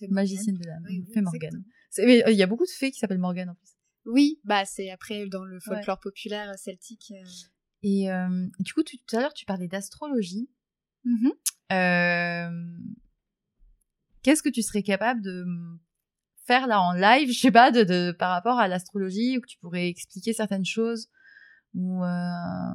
[0.45, 0.85] De l'âme.
[1.13, 1.63] fée Morgane.
[1.97, 3.77] Il y a beaucoup de fées qui s'appellent Morgane en plus.
[4.05, 7.13] Oui, bah c'est après dans le folklore populaire celtique.
[7.83, 10.49] Et euh, du coup, tout à l'heure, tu parlais d'astrologie.
[11.03, 11.29] Mmh
[11.73, 12.49] euh,
[14.23, 15.45] qu'est-ce que tu serais capable de
[16.45, 19.47] faire là en live, je sais pas, de, de par rapport à l'astrologie, ou que
[19.47, 21.09] tu pourrais expliquer certaines choses,
[21.73, 22.73] ou euh...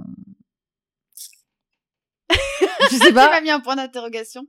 [2.90, 3.28] je sais pas.
[3.28, 4.46] tu m'as mis un point d'interrogation?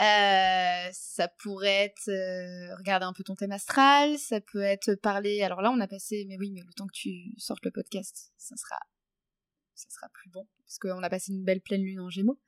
[0.00, 5.42] Euh, ça pourrait être euh, regarder un peu ton thème astral, ça peut être parler.
[5.42, 8.32] Alors là, on a passé, mais oui, mais le temps que tu sortes le podcast,
[8.38, 8.78] ça sera
[9.74, 12.38] ça sera plus bon parce qu'on a passé une belle pleine lune en Gémeaux.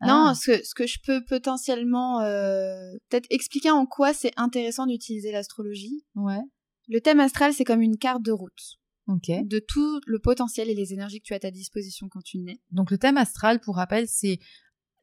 [0.00, 0.06] Ah.
[0.06, 4.86] Non, ce que, ce que je peux potentiellement euh, peut-être expliquer en quoi c'est intéressant
[4.86, 6.04] d'utiliser l'astrologie.
[6.14, 6.42] Ouais.
[6.88, 8.78] Le thème astral, c'est comme une carte de route
[9.08, 9.28] Ok.
[9.28, 12.38] de tout le potentiel et les énergies que tu as à ta disposition quand tu
[12.38, 12.60] nais.
[12.70, 14.38] Donc le thème astral, pour rappel, c'est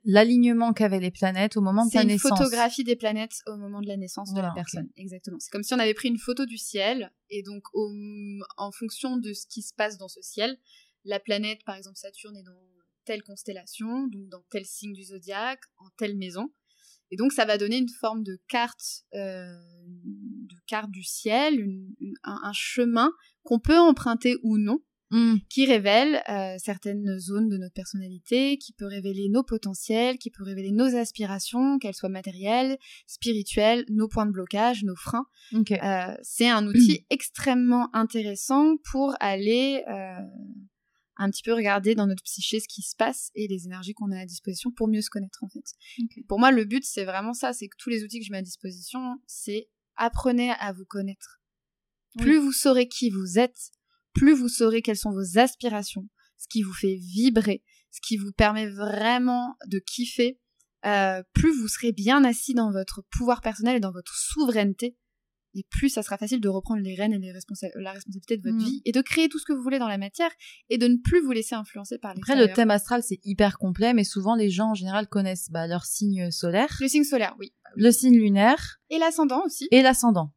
[0.04, 2.38] l'alignement qu'avaient les planètes au moment de C'est ta une naissance.
[2.38, 4.90] photographie des planètes au moment de la naissance de la personne.
[4.98, 5.38] Exactement.
[5.40, 7.94] C'est comme si on avait pris une photo du ciel et donc au-
[8.58, 10.58] en fonction de ce qui se passe dans ce ciel,
[11.06, 12.58] la planète, par exemple Saturne, est dans
[13.06, 16.52] telle constellation, donc dans tel signe du zodiaque, en telle maison.
[17.10, 19.46] Et donc ça va donner une forme de carte, euh,
[20.06, 23.12] de carte du ciel, une- une- un, un chemin
[23.44, 24.80] qu'on peut emprunter ou non
[25.12, 25.40] Hmm.
[25.50, 30.44] qui révèle euh, certaines zones de notre personnalité, qui peut révéler nos potentiels, qui peut
[30.44, 35.26] révéler nos aspirations, qu'elles soient matérielles, spirituelles, nos points de blocage, nos freins.
[35.54, 40.16] Euh, c'est un outil extrêmement intéressant pour aller euh,
[41.18, 44.14] un petit peu regarder dans notre psyché ce qui se passe et les énergies qu'on
[44.14, 45.74] a à disposition pour mieux se connaître en fait.
[46.30, 48.38] Pour moi, le but c'est vraiment ça, c'est que tous les outils que je mets
[48.38, 51.42] à disposition, c'est apprenez à vous connaître.
[52.16, 52.24] Oui.
[52.24, 53.72] Plus vous saurez qui vous êtes,
[54.14, 56.08] plus vous saurez quelles sont vos aspirations,
[56.38, 60.40] ce qui vous fait vibrer, ce qui vous permet vraiment de kiffer,
[60.86, 64.98] euh, plus vous serez bien assis dans votre pouvoir personnel et dans votre souveraineté,
[65.54, 68.42] et plus ça sera facile de reprendre les rênes et les responsa- la responsabilité de
[68.50, 68.66] votre Mm.
[68.66, 70.32] vie, et de créer tout ce que vous voulez dans la matière,
[70.70, 72.48] et de ne plus vous laisser influencer par Après, l'extérieur.
[72.48, 75.84] le thème astral, c'est hyper complet, mais souvent les gens en général connaissent bah, leur
[75.86, 77.54] signe solaire, Le signe solaire, oui.
[77.76, 79.68] le signe lunaire Et l'ascendant aussi.
[79.72, 80.34] et l'ascendant.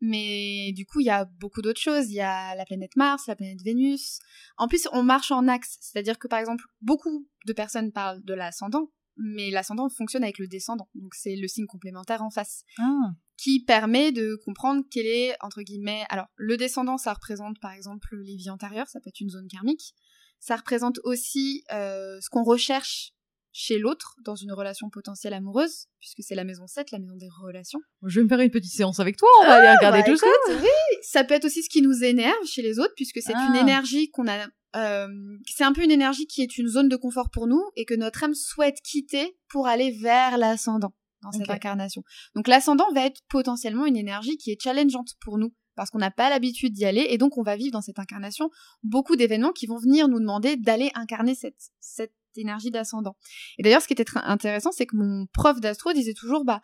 [0.00, 2.10] Mais du coup, il y a beaucoup d'autres choses.
[2.10, 4.18] Il y a la planète Mars, la planète Vénus.
[4.56, 5.76] En plus, on marche en axe.
[5.80, 10.46] C'est-à-dire que, par exemple, beaucoup de personnes parlent de l'ascendant, mais l'ascendant fonctionne avec le
[10.46, 10.88] descendant.
[10.94, 13.10] Donc, c'est le signe complémentaire en face Ah.
[13.36, 16.04] qui permet de comprendre quel est, entre guillemets...
[16.08, 18.88] Alors, le descendant, ça représente, par exemple, les vies antérieures.
[18.88, 19.94] Ça peut être une zone karmique.
[20.38, 23.12] Ça représente aussi euh, ce qu'on recherche
[23.52, 27.28] chez l'autre dans une relation potentielle amoureuse, puisque c'est la maison 7, la maison des
[27.42, 27.80] relations.
[28.06, 30.16] Je vais me faire une petite séance avec toi, on va aller regarder bah, tout
[30.16, 30.26] ça.
[30.48, 33.32] écoute, Oui, ça peut être aussi ce qui nous énerve chez les autres, puisque c'est
[33.34, 33.48] Ah.
[33.50, 34.46] une énergie qu'on a.
[34.76, 35.08] euh,
[35.46, 37.94] c'est un peu une énergie qui est une zone de confort pour nous et que
[37.94, 42.02] notre âme souhaite quitter pour aller vers l'ascendant dans cette incarnation.
[42.36, 46.10] Donc l'ascendant va être potentiellement une énergie qui est challengeante pour nous parce qu'on n'a
[46.10, 48.50] pas l'habitude d'y aller et donc on va vivre dans cette incarnation
[48.82, 53.16] beaucoup d'événements qui vont venir nous demander d'aller incarner cette, cette énergie d'ascendant.
[53.56, 56.60] Et d'ailleurs, ce qui était très intéressant, c'est que mon prof d'astro disait toujours, bah,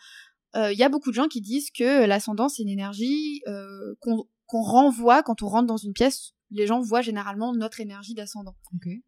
[0.54, 3.94] euh, il y a beaucoup de gens qui disent que l'ascendant c'est une énergie euh,
[4.02, 4.26] qu'on
[4.62, 6.32] renvoie quand on rentre dans une pièce.
[6.50, 8.54] Les gens voient généralement notre énergie d'ascendant.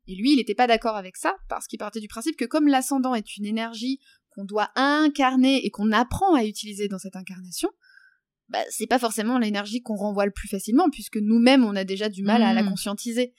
[0.06, 2.66] Et lui, il n'était pas d'accord avec ça parce qu'il partait du principe que comme
[2.66, 4.00] l'ascendant est une énergie
[4.30, 7.68] qu'on doit incarner et qu'on apprend à utiliser dans cette incarnation,
[8.48, 12.08] bah, c'est pas forcément l'énergie qu'on renvoie le plus facilement puisque nous-mêmes on a déjà
[12.08, 12.70] du mal à la Mhm.
[12.70, 13.34] conscientiser.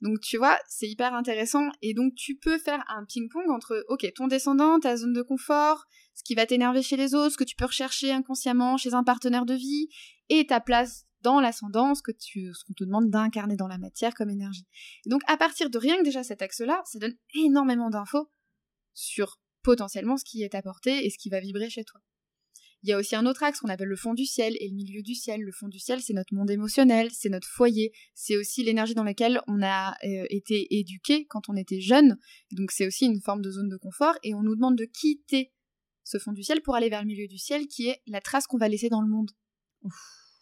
[0.00, 4.06] Donc tu vois, c'est hyper intéressant et donc tu peux faire un ping-pong entre ok
[4.14, 5.84] ton descendant, ta zone de confort,
[6.14, 9.04] ce qui va t'énerver chez les autres, ce que tu peux rechercher inconsciemment chez un
[9.04, 9.88] partenaire de vie
[10.28, 14.12] et ta place dans l'ascendance que tu ce qu'on te demande d'incarner dans la matière
[14.14, 14.66] comme énergie.
[15.06, 18.28] Et donc à partir de rien que déjà cet axe-là, ça donne énormément d'infos
[18.92, 22.00] sur potentiellement ce qui est apporté et ce qui va vibrer chez toi.
[22.84, 24.74] Il y a aussi un autre axe qu'on appelle le fond du ciel et le
[24.74, 25.40] milieu du ciel.
[25.40, 29.04] Le fond du ciel, c'est notre monde émotionnel, c'est notre foyer, c'est aussi l'énergie dans
[29.04, 32.18] laquelle on a euh, été éduqué quand on était jeune.
[32.52, 35.50] Donc c'est aussi une forme de zone de confort et on nous demande de quitter
[36.02, 38.46] ce fond du ciel pour aller vers le milieu du ciel qui est la trace
[38.46, 39.30] qu'on va laisser dans le monde.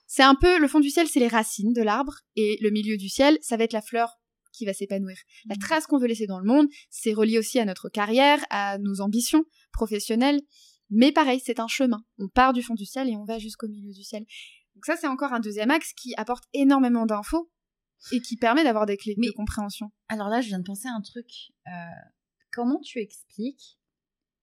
[0.09, 2.97] C'est un peu le fond du ciel, c'est les racines de l'arbre et le milieu
[2.97, 4.19] du ciel, ça va être la fleur
[4.53, 5.17] qui va s'épanouir.
[5.47, 8.79] La trace qu'on veut laisser dans le monde, c'est relié aussi à notre carrière, à
[8.79, 10.41] nos ambitions professionnelles.
[10.95, 12.05] Mais pareil, c'est un chemin.
[12.19, 14.25] On part du fond du ciel et on va jusqu'au milieu du ciel.
[14.75, 17.51] Donc ça, c'est encore un deuxième axe qui apporte énormément d'infos
[18.13, 19.91] et qui permet d'avoir des clés Mais- de compréhension.
[20.09, 21.27] Alors là, je viens de penser à un truc.
[21.67, 21.71] Euh,
[22.53, 23.79] comment tu expliques,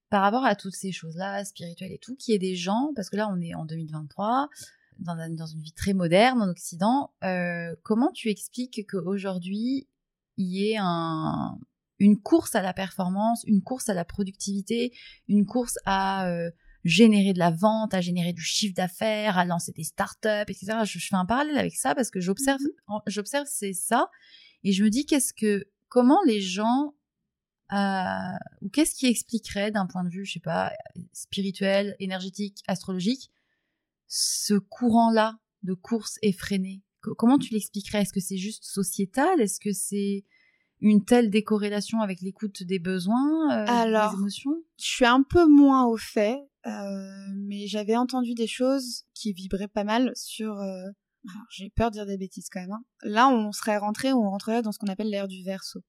[0.08, 3.10] par rapport à toutes ces choses-là, spirituelles et tout, qu'il y ait des gens, parce
[3.10, 4.48] que là, on est en 2023,
[4.98, 9.88] dans, dans une vie très moderne en Occident, euh, comment tu expliques qu'aujourd'hui,
[10.36, 11.58] il y ait un,
[12.00, 14.92] une course à la performance, une course à la productivité,
[15.28, 16.50] une course à euh,
[16.82, 20.78] générer de la vente, à générer du chiffre d'affaires, à lancer des startups, etc.
[20.84, 24.08] Je, je fais un parallèle avec ça parce que j'observe, en- j'observe c'est ça,
[24.64, 26.94] et je me dis qu'est-ce que, comment les gens,
[27.72, 30.72] euh, ou qu'est-ce qui expliquerait d'un point de vue, je sais pas,
[31.12, 33.30] spirituel, énergétique, astrologique,
[34.08, 36.82] ce courant-là de course effrénée?
[37.02, 38.02] Co- Comment tu l'expliquerais?
[38.02, 39.40] Est-ce que c'est juste sociétal?
[39.40, 40.24] Est-ce que c'est
[40.80, 44.54] une telle décorrélation avec l'écoute des besoins, euh, Alors, des émotions?
[44.78, 46.70] Je suis un peu moins au fait, euh,
[47.36, 50.58] mais j'avais entendu des choses qui vibraient pas mal sur...
[50.58, 50.84] euh,
[51.28, 52.72] alors, J'ai peur de dire des bêtises quand même.
[52.72, 52.84] hein.
[53.02, 55.80] Là, on serait rentré, on rentrerait dans ce qu'on appelle l'ère du verso.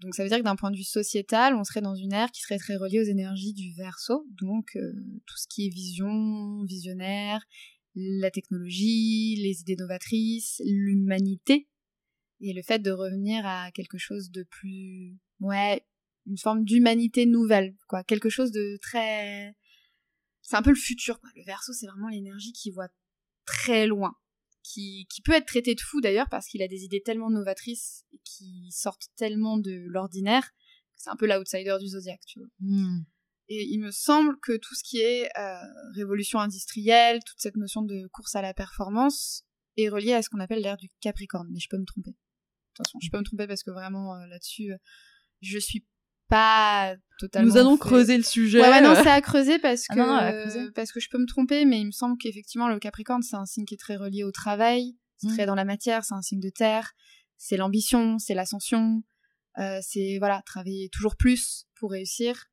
[0.00, 2.30] Donc ça veut dire que d'un point de vue sociétal, on serait dans une ère
[2.30, 4.92] qui serait très reliée aux énergies du verso, donc euh,
[5.26, 7.42] tout ce qui est vision, visionnaire,
[7.94, 11.68] la technologie, les idées novatrices, l'humanité,
[12.42, 15.86] et le fait de revenir à quelque chose de plus, ouais,
[16.26, 19.54] une forme d'humanité nouvelle, quoi, quelque chose de très,
[20.42, 21.30] c'est un peu le futur, quoi.
[21.36, 22.88] Le verso, c'est vraiment l'énergie qui voit
[23.44, 24.14] très loin
[24.62, 28.04] qui, qui peut être traité de fou d'ailleurs parce qu'il a des idées tellement novatrices
[28.12, 32.48] et qui sortent tellement de l'ordinaire que c'est un peu l'outsider du zodiaque, tu vois.
[32.60, 33.04] Hmm.
[33.48, 35.56] Et il me semble que tout ce qui est euh,
[35.94, 39.44] révolution industrielle, toute cette notion de course à la performance
[39.76, 42.14] est relié à ce qu'on appelle l'ère du Capricorne, mais je peux me tromper.
[42.74, 44.76] Attention, je peux me tromper parce que vraiment euh, là-dessus, euh,
[45.40, 45.84] je suis
[46.28, 47.50] pas totalement.
[47.52, 48.60] Nous allons fait- creuser le sujet.
[48.60, 50.70] Ouais, ouais, non, c'est à creuser parce que Ah non, non, à creuser.
[50.72, 53.44] parce que je peux me tromper, mais il me semble qu'effectivement le Capricorne c'est un
[53.46, 55.34] signe qui est très relié au travail, c'est Mm.
[55.34, 56.92] très dans la matière, c'est un signe de terre,
[57.36, 59.02] c'est l'ambition, c'est l'ascension,
[59.58, 62.46] euh, c'est voilà travailler toujours plus pour réussir.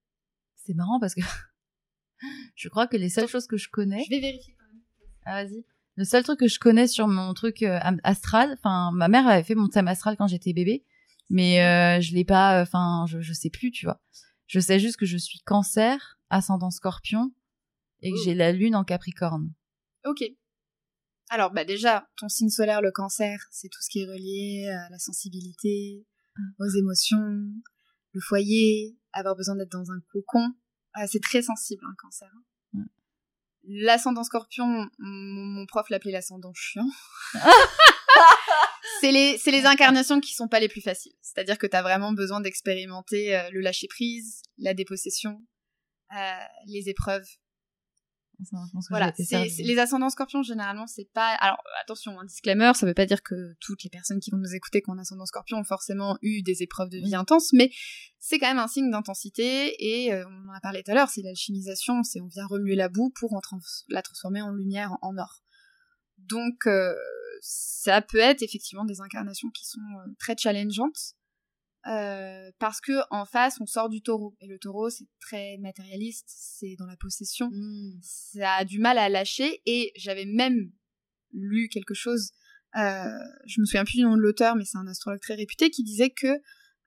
[0.55, 1.21] C'est marrant parce que
[2.55, 4.03] je crois que les seules choses que je connais.
[4.03, 4.81] Je vais vérifier quand même.
[5.25, 5.63] Ah, vas-y.
[5.95, 9.43] Le seul truc que je connais sur mon truc euh, astral, enfin, ma mère avait
[9.43, 10.85] fait mon thème astral quand j'étais bébé,
[11.29, 13.99] mais euh, je l'ai pas, enfin, je, je sais plus, tu vois.
[14.47, 17.31] Je sais juste que je suis cancer, ascendant scorpion,
[18.01, 18.21] et que Oh.
[18.23, 19.51] j'ai la lune en capricorne.
[20.05, 20.23] Ok.
[21.31, 24.89] Alors bah déjà ton signe solaire le Cancer, c'est tout ce qui est relié à
[24.89, 26.39] la sensibilité, Ah.
[26.59, 27.19] aux émotions,
[28.13, 30.53] le foyer, avoir besoin d'être dans un cocon.
[30.93, 32.29] Ah, c'est très sensible un Cancer.
[32.33, 32.41] hein.
[33.71, 36.89] L'ascendant scorpion, mon, mon prof l'appelait l'ascendant chiant.
[39.01, 41.13] c'est les, c'est les incarnations qui sont pas les plus faciles.
[41.21, 45.39] C'est-à-dire que t'as vraiment besoin d'expérimenter euh, le lâcher prise, la dépossession,
[46.17, 47.27] euh, les épreuves.
[47.27, 47.37] Ça, je
[48.17, 48.28] pense que
[48.89, 49.07] Voilà,
[49.63, 51.35] les ascendants scorpions généralement c'est pas.
[51.35, 54.55] Alors attention, un disclaimer, ça veut pas dire que toutes les personnes qui vont nous
[54.55, 57.71] écouter qui ont un ascendant scorpion ont forcément eu des épreuves de vie intenses, mais
[58.19, 61.09] c'est quand même un signe d'intensité et euh, on en a parlé tout à l'heure,
[61.09, 63.59] c'est l'alchimisation, c'est on vient remuer la boue pour en trans-
[63.89, 65.43] la transformer en lumière, en, en or.
[66.17, 66.93] Donc euh,
[67.41, 71.15] ça peut être effectivement des incarnations qui sont euh, très challengeantes.
[71.87, 74.35] Euh, parce que en face on sort du taureau.
[74.41, 77.49] Et le taureau c'est très matérialiste c'est dans la possession.
[77.51, 77.99] Hmm.
[78.01, 79.61] ça a du mal à lâcher.
[79.65, 80.71] Et j'avais même
[81.31, 82.31] lu quelque chose
[82.77, 83.09] euh,
[83.47, 85.83] je me souviens plus du nom de l'auteur mais c'est un astrologue très réputé qui
[85.83, 86.27] disait que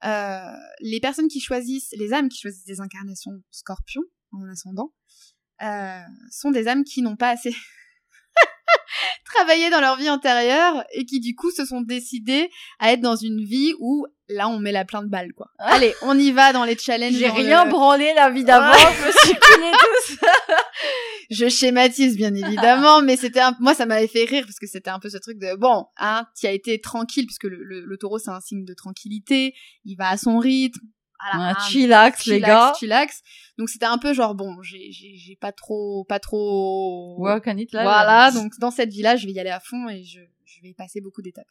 [0.04, 4.94] euh, les personnes qui choisissent les âmes qui choisissent des incarnations scorpions en ascendant
[5.62, 7.52] euh, sont des âmes qui n'ont pas assez
[9.34, 13.16] travaillé dans leur vie antérieure et qui du coup se sont décidées à être dans
[13.16, 15.48] une vie où là on met la plein de balles quoi.
[15.58, 17.14] Allez, on y va dans les challenges.
[17.14, 18.94] J'ai rien le- branlé la vie d'avant, Ouais.
[19.02, 20.32] je me suis coulé tout ça.
[21.30, 23.56] je schématise bien évidemment, mais c'était un...
[23.60, 26.24] moi ça m'avait fait rire parce que c'était un peu ce truc de bon, hein,
[26.38, 29.54] tu as été tranquille puisque le, le, le taureau c'est un signe de tranquillité,
[29.84, 30.80] il va à son rythme,
[31.32, 32.72] voilà, Un hein, chillax, les gars.
[32.78, 33.22] chillax.
[33.58, 37.82] Donc c'était un peu genre bon, j'ai pas trop pas trop Work on it, là.
[37.82, 38.30] voilà, là.
[38.32, 41.00] donc dans cette vie-là, je vais y aller à fond et je je vais passer
[41.00, 41.46] beaucoup d'étapes.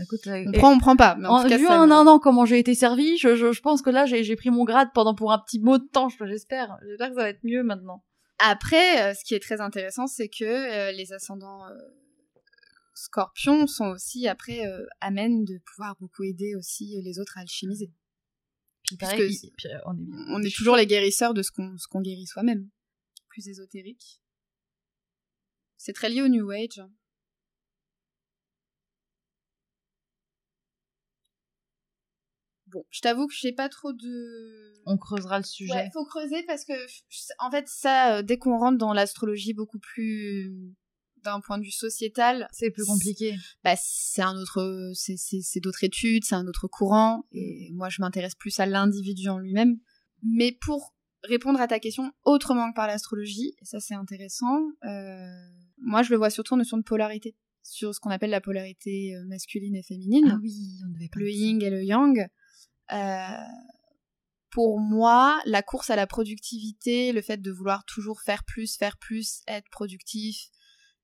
[0.00, 2.18] Écoute, On prend on prend pas, mais en, En, tout cas vu en un an
[2.20, 5.14] comment j'ai été servie, je, je, je pense que là j'ai pris mon grade pendant
[5.14, 6.78] pour un petit mot de temps, je- j'espère.
[6.88, 8.02] J'espère que ça va être mieux maintenant.
[8.38, 11.72] Après, euh, ce qui est très intéressant, c'est que euh, les ascendants euh,
[12.94, 17.40] scorpions sont aussi après euh, amènent de pouvoir beaucoup aider aussi euh, les autres à
[17.42, 17.90] alchimiser.
[18.96, 19.06] Puis-
[19.66, 20.24] euh, on est bien.
[20.28, 22.68] On est toujours les guérisseurs de ce qu'on guérit soi-même.
[23.28, 24.20] Plus ésotérique.
[25.76, 26.80] C'est très lié au New Age.
[32.66, 34.80] Bon, je t'avoue que j'ai pas trop de.
[34.86, 35.72] On creusera le sujet.
[35.72, 36.72] Ouais, faut creuser parce que,
[37.40, 40.72] en fait, ça, euh, dès qu'on rentre dans l'astrologie beaucoup plus
[41.24, 43.36] d'un point de vue sociétal, C'est plus compliqué.
[43.64, 48.34] bah, c'est un autre, c'est, d'autres études, c'est un autre courant, et moi, je m'intéresse
[48.34, 49.78] plus à l'individu en lui-même.
[50.22, 50.94] Mais pour
[51.24, 55.26] répondre à ta question autrement que par l'astrologie, et ça, c'est intéressant, euh,
[55.78, 59.14] moi, je le vois surtout en notion de polarité, sur ce qu'on appelle la polarité
[59.14, 61.20] euh, masculine et féminine Ah oui, on devait pas.
[61.20, 62.26] le yin et le yang.
[62.92, 63.26] Euh,
[64.50, 68.96] pour moi, la course à la productivité, le fait de vouloir toujours faire plus, faire
[68.96, 70.48] plus, être productif,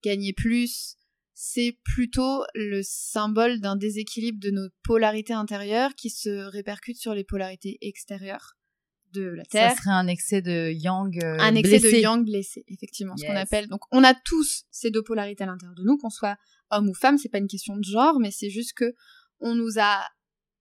[0.06, 0.96] gagner plus,
[1.34, 7.24] c'est plutôt le symbole d'un déséquilibre de nos polarités intérieures qui se répercute sur les
[7.24, 8.54] polarités extérieures
[9.12, 9.76] de la Ça Terre.
[9.76, 11.16] serait un excès de yang.
[11.22, 11.96] euh, un excès blessé.
[11.96, 13.66] de yang blessé, effectivement, ce qu'on appelle.
[13.68, 16.36] Donc, on a tous ces deux polarités à l'intérieur de nous, qu'on soit
[16.70, 18.94] homme ou femme, c'est pas une question de genre, mais c'est juste que
[19.40, 20.02] on nous a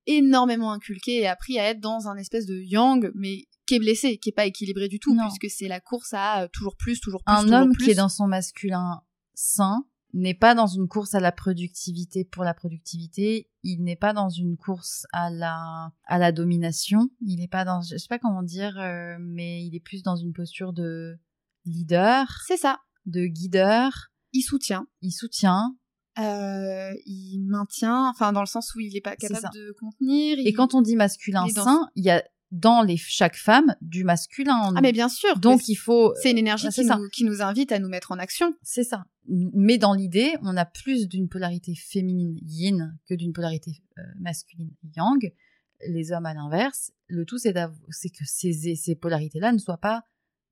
[0.08, 4.18] énormément inculqué et appris à être dans un espèce de yang, mais qui est blessé,
[4.18, 5.24] qui est pas équilibré du tout, Non.
[5.28, 7.86] puisque c'est la course à euh, toujours plus, toujours plus, Un toujours homme plus.
[7.86, 9.02] qui est dans son masculin
[9.36, 14.14] sain n'est pas dans une course à la productivité pour la productivité, il n'est pas
[14.14, 18.20] dans une course à la à la domination, il n'est pas dans je sais pas
[18.20, 21.18] comment dire euh, mais il est plus dans une posture de
[21.66, 22.80] leader, C'est ça.
[23.06, 23.92] de guideur,
[24.32, 24.88] Il soutient.
[25.02, 25.76] il soutient.
[26.18, 30.38] Euh, il maintient, enfin dans le sens où il est pas capable de contenir.
[30.40, 34.56] et quand on dit masculin sain, il y a dans les chaque femme du masculin
[34.56, 35.38] en ah mais bien sûr.
[35.40, 38.20] Donc il faut c'est une énergie qui nous, qui nous invite à nous mettre en
[38.20, 38.54] action.
[38.62, 39.06] C'est ça.
[39.28, 44.72] Mais dans l'idée, on a plus d'une polarité féminine yin que d'une polarité euh, masculine
[44.96, 45.32] yang.
[45.90, 46.92] Les hommes à l'inverse.
[47.08, 50.04] Le tout, c'est que ces, ces polarités-là ne soient pas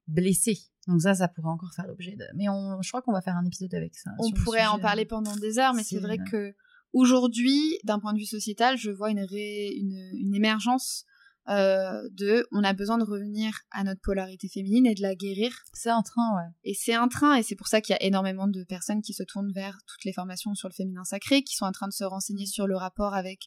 [0.07, 0.57] blessées.
[0.87, 2.25] Donc ça, ça pourrait encore faire l'objet de...
[2.35, 4.11] Mais on, je crois qu'on va faire un épisode avec ça.
[4.19, 4.81] On pourrait en sujet.
[4.81, 6.53] parler pendant des heures, mais c'est C'est- vrai que
[6.91, 11.05] aujourd'hui, d'un point de vue sociétal, je vois une, ré- une, une émergence
[11.49, 15.53] euh, de on a besoin de revenir à notre polarité féminine et de la guérir.
[15.73, 16.49] C'est en train, ouais.
[16.63, 19.13] Et c'est un train, et c'est pour ça qu'il y a énormément de personnes qui
[19.13, 21.93] se tournent vers toutes les formations sur le féminin sacré, qui sont en train de
[21.93, 23.39] se renseigner sur le rapport avec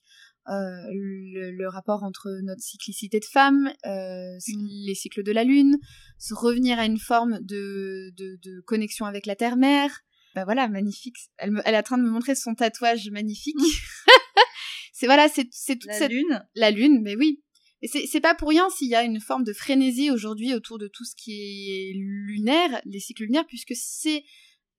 [0.49, 0.53] euh,
[0.92, 4.66] le, le rapport entre notre cyclicité de femme, euh, Mm.
[4.86, 5.76] les cycles de la lune,
[6.18, 9.90] se revenir à une forme de, de, de connexion avec la terre-mère.
[10.34, 11.16] Bah voilà, magnifique.
[11.38, 13.57] Elle, me- elle est en train de me montrer son tatouage magnifique.
[14.92, 16.44] c'est voilà, c'est c'est toute cette lune.
[16.55, 17.42] la lune, mais oui.
[17.83, 20.89] Et c'est pas pour rien s'il y a une forme de frénésie aujourd'hui autour de
[20.89, 24.24] tout ce qui est lunaire, les cycles lunaires, puisque c'est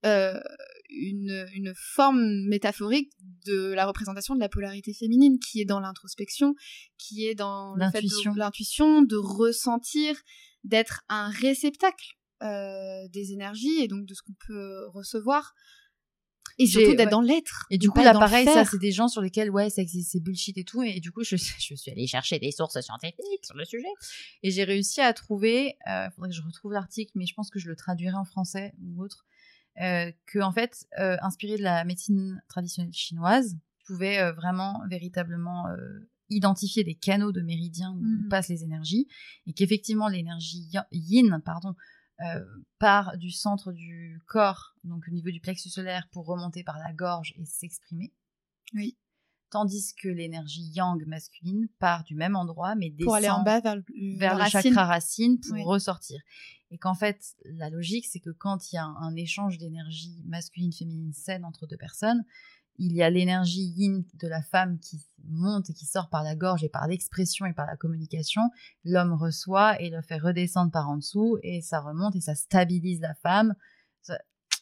[0.05, 0.39] euh,
[0.89, 3.11] une, une forme métaphorique
[3.45, 6.55] de la représentation de la polarité féminine qui est dans l'introspection,
[6.97, 8.33] qui est dans de- L'intuition.
[8.35, 10.15] l'intuition, de ressentir,
[10.63, 12.05] d'être un réceptacle
[12.43, 15.53] euh, des énergies et donc de ce qu'on peut recevoir.
[16.59, 17.11] Et surtout d'être ouais.
[17.11, 17.65] dans l'être.
[17.69, 20.63] Et du coup, là, pareil, ça, c'est des gens sur lesquels, ouais, c'est bullshit et
[20.63, 20.81] tout.
[20.81, 23.87] Et du coup, je, je suis allée chercher des sources scientifiques sur le sujet.
[24.43, 27.59] Et j'ai réussi à trouver, euh, faudrait que je retrouve l'article, mais je pense que
[27.59, 29.25] je le traduirai en français ou autre,
[29.81, 34.81] euh, que, en fait, euh, inspiré de la médecine traditionnelle chinoise, je pouvais euh, vraiment,
[34.89, 35.65] véritablement,
[36.29, 38.27] identifier des canaux de méridiens où Mhm.
[38.29, 39.07] passent les énergies.
[39.45, 41.73] Et qu'effectivement, l'énergie yin, pardon,
[42.21, 42.43] euh,
[42.79, 46.91] part du centre du corps, donc au niveau du plexus solaire, pour remonter par la
[46.93, 48.13] gorge et s'exprimer.
[48.73, 48.97] Oui.
[49.49, 53.61] Tandis que l'énergie yang masculine part du même endroit, mais descend pour aller en bas
[53.61, 53.83] vers le,
[54.17, 54.61] vers le racine.
[54.61, 55.63] chakra racine pour Oui.
[55.63, 56.19] ressortir.
[56.69, 60.21] Et qu'en fait, la logique, c'est que quand il y a un, un échange d'énergie
[60.25, 62.25] masculine-féminine saine entre deux personnes,
[62.79, 64.99] il y a l'énergie yin de la femme qui
[65.29, 68.43] monte et qui sort par la gorge et par l'expression et par la communication.
[68.85, 73.01] L'homme reçoit et le fait redescendre par en dessous et ça remonte et ça stabilise
[73.01, 73.53] la femme.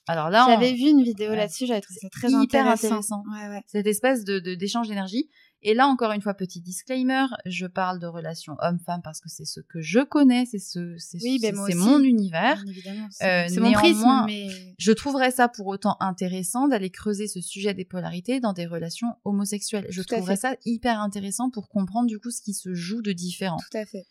[0.08, 1.36] Alors là, on- J'avais vu une vidéo Ouais.
[1.36, 2.86] là-dessus, j'avais trouvé ça très hyper intéressant.
[2.88, 3.24] intéressant.
[3.32, 3.64] Ouais, ouais.
[3.66, 5.30] cette espèce de de- d'échange d'énergie.
[5.68, 9.46] Et là, encore une fois, petit disclaimer, je parle de relations homme-femme parce que c'est
[9.46, 12.64] ce que je connais, c'est ce, c'est Oui, ben mon univers.
[12.68, 17.42] Euh, C'est c'est mon prisme, mais Je trouverais ça pour autant intéressant d'aller creuser ce
[17.42, 19.88] sujet des polarités dans des relations homosexuelles.
[19.90, 23.12] Je Tout trouverais ça hyper intéressant pour comprendre du coup ce qui se joue de
[23.12, 23.58] différent.
[23.58, 24.06] tout à fait.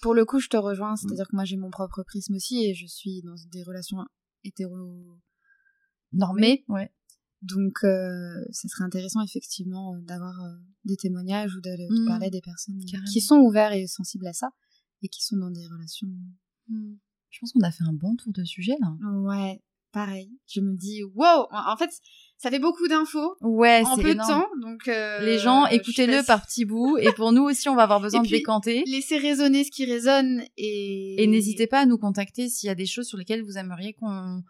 [0.00, 0.94] Pour le coup, je te rejoins.
[0.94, 0.96] Mm.
[0.96, 3.98] C'est-à-dire que moi, j'ai mon propre prisme aussi et je suis dans des relations
[4.44, 4.74] hétéro.
[6.12, 6.90] Normé, ouais.
[7.42, 10.48] Donc, euh, ça serait intéressant effectivement euh, d'avoir euh,
[10.84, 11.70] des témoignages ou de
[12.02, 12.06] Mm.
[12.06, 13.06] parler à des personnes Carrément.
[13.12, 14.48] qui sont ouverts et sensibles à ça
[15.02, 16.08] et qui sont dans des relations.
[16.68, 18.88] Je pense qu'on a fait un bon tour de sujet là.
[19.20, 19.60] Ouais,
[19.92, 20.30] pareil.
[20.46, 21.46] Je me dis, wow.
[21.52, 21.90] En fait,
[22.38, 24.16] ça fait beaucoup d'infos Ouais, en peu énorme.
[24.28, 24.48] de temps.
[24.62, 26.96] Donc, euh, Les gens, écoutez-le par petits bouts.
[26.98, 28.82] Et pour nous aussi, on va avoir besoin de décanter.
[28.86, 31.22] Laissez résonner ce qui résonne et.
[31.22, 33.92] Et n'hésitez pas à nous contacter s'il y a des choses sur lesquelles vous aimeriez
[33.92, 34.42] qu'on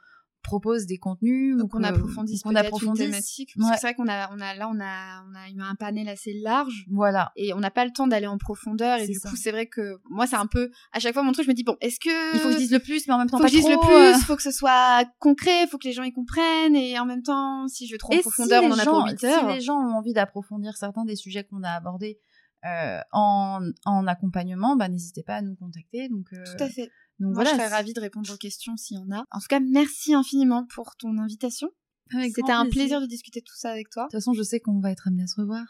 [0.47, 3.05] propose des contenus ou Donc on que- approfondisse qu'on une approfondisse.
[3.05, 3.53] thématique.
[3.57, 3.67] Ouais.
[3.75, 6.33] c'est vrai qu'on a, on a, là, on a, on a eu un panel assez
[6.43, 7.33] large Voilà.
[7.37, 8.99] et on n'a pas le temps d'aller en profondeur.
[8.99, 9.29] Et C'est du ça.
[9.29, 11.55] coup, c'est vrai que moi, c'est un peu, à chaque fois, mon truc, je me
[11.55, 12.35] dis, bon, est-ce que.
[12.35, 13.61] Il faut que je dise le plus, mais en même temps faut pas que je
[13.61, 13.91] dise trop.
[13.91, 14.13] le euh.
[14.15, 17.23] plus, faut que ce soit concret, faut que les gens y comprennent, et en même
[17.23, 19.25] temps, si je vais trop en Et profondeur, si on en a gens, pour 8
[19.25, 19.49] heures.
[19.51, 22.19] Si les gens ont envie d'approfondir certains des sujets qu'on a abordés
[22.65, 26.09] euh, en, en accompagnement, bah, n'hésitez pas à nous contacter.
[26.09, 26.91] Donc, euh, Tout à fait.
[27.19, 27.51] Donc Moi, voilà.
[27.51, 29.25] je serais ravie de répondre aux questions s'il y en a.
[29.31, 31.71] En tout cas, merci infiniment pour ton invitation.
[32.11, 34.05] C'était un plaisir de discuter tout ça avec toi.
[34.05, 35.65] De toute façon, je sais qu'on va être amené à se revoir.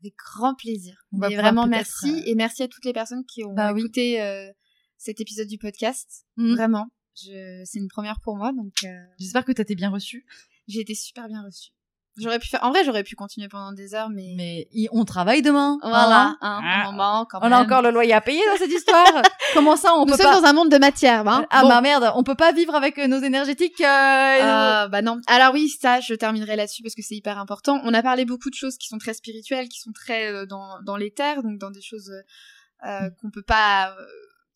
[0.00, 1.04] Avec grand plaisir.
[1.12, 3.80] On pouvoir vraiment merci euh, et merci à toutes les personnes qui ont Bah oui.
[3.80, 4.50] écouté euh,
[4.96, 6.26] cet épisode du podcast.
[6.36, 6.54] Mm.
[6.54, 6.86] Vraiment,
[7.16, 7.62] je...
[7.64, 8.88] c'est une première pour moi, donc euh,
[9.18, 10.26] J'espère que tu été bien reçu.
[10.68, 11.70] j'ai été super bien reçue.
[12.18, 15.04] J'aurais pu faire, en vrai, j'aurais pu continuer pendant des heures, mais, Mais y- on
[15.04, 15.78] travaille demain.
[15.82, 16.38] voilà, hein.
[16.40, 16.88] hein, Ah.
[16.88, 17.52] un moment quand On même.
[17.52, 19.04] a encore le loyer à payer dans cette histoire.
[19.54, 21.46] Comment ça, on Nous peut sommes pas dans un monde de matière, hein.
[21.50, 21.68] Ah Bon.
[21.68, 23.80] bah merde, on peut pas vivre avec euh, nos énergétiques.
[23.80, 25.20] euh, Euh, bah non.
[25.28, 27.80] Alors oui, ça, je terminerai là-dessus parce que c'est hyper important.
[27.84, 30.80] On a parlé beaucoup de choses qui sont très spirituelles, qui sont très euh, dans,
[30.84, 34.04] dans l'éther, donc dans des choses euh, euh, qu'on peut pas euh,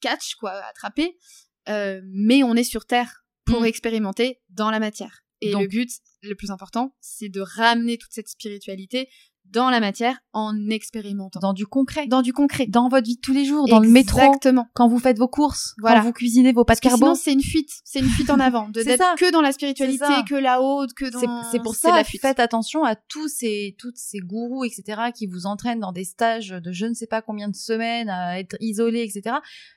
[0.00, 1.16] catch, quoi, attraper.
[1.68, 3.66] Euh, mais on est sur Terre pour Mm.
[3.66, 5.20] expérimenter dans la matière.
[5.40, 5.90] Et Donc- le but,
[6.22, 9.08] le plus important, c'est de ramener toute cette spiritualité
[9.50, 11.38] dans la matière en expérimentant.
[11.40, 12.06] Dans du concret.
[12.06, 12.66] Dans du concret.
[12.66, 14.66] Dans votre vie de tous les jours, dans le métro, Exactement.
[14.72, 15.98] quand vous faites vos courses, Voilà.
[16.00, 17.68] quand vous cuisinez vos pâtes Parce que sinon, c'est une fuite.
[17.84, 18.70] C'est une fuite en avant.
[18.70, 21.42] De d'être que dans la spiritualité, que là-haut, que dans...
[21.52, 22.22] C'est pour ça, la fuite.
[22.22, 26.48] faites attention à tous ces, toutes ces gourous, etc., qui vous entraînent dans des stages
[26.48, 29.36] de je ne sais pas combien de semaines à être isolés, etc.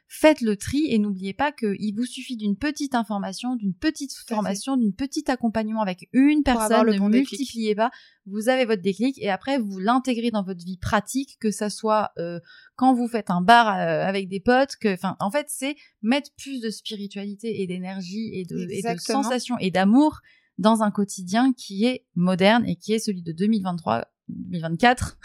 [0.10, 4.78] Faites le tri et n'oubliez pas qu'il vous suffit d'une petite information, d'une petite formation,
[4.78, 6.86] d'une petite accompagnement avec une personne.
[6.86, 7.32] le Ne bon déclic.
[7.32, 7.91] multipliez pas.
[8.26, 12.12] Vous avez votre déclic et après vous l'intégrez dans votre vie pratique, que ça soit
[12.20, 12.39] euh,
[12.78, 16.30] quand vous faites un bar euh, avec des potes, que, enfin, en fait, c'est mettre
[16.38, 20.22] plus de spiritualité et d'énergie et de, et de sensations et d'amour
[20.58, 25.18] dans un quotidien qui est moderne et qui est celui de 2023 2024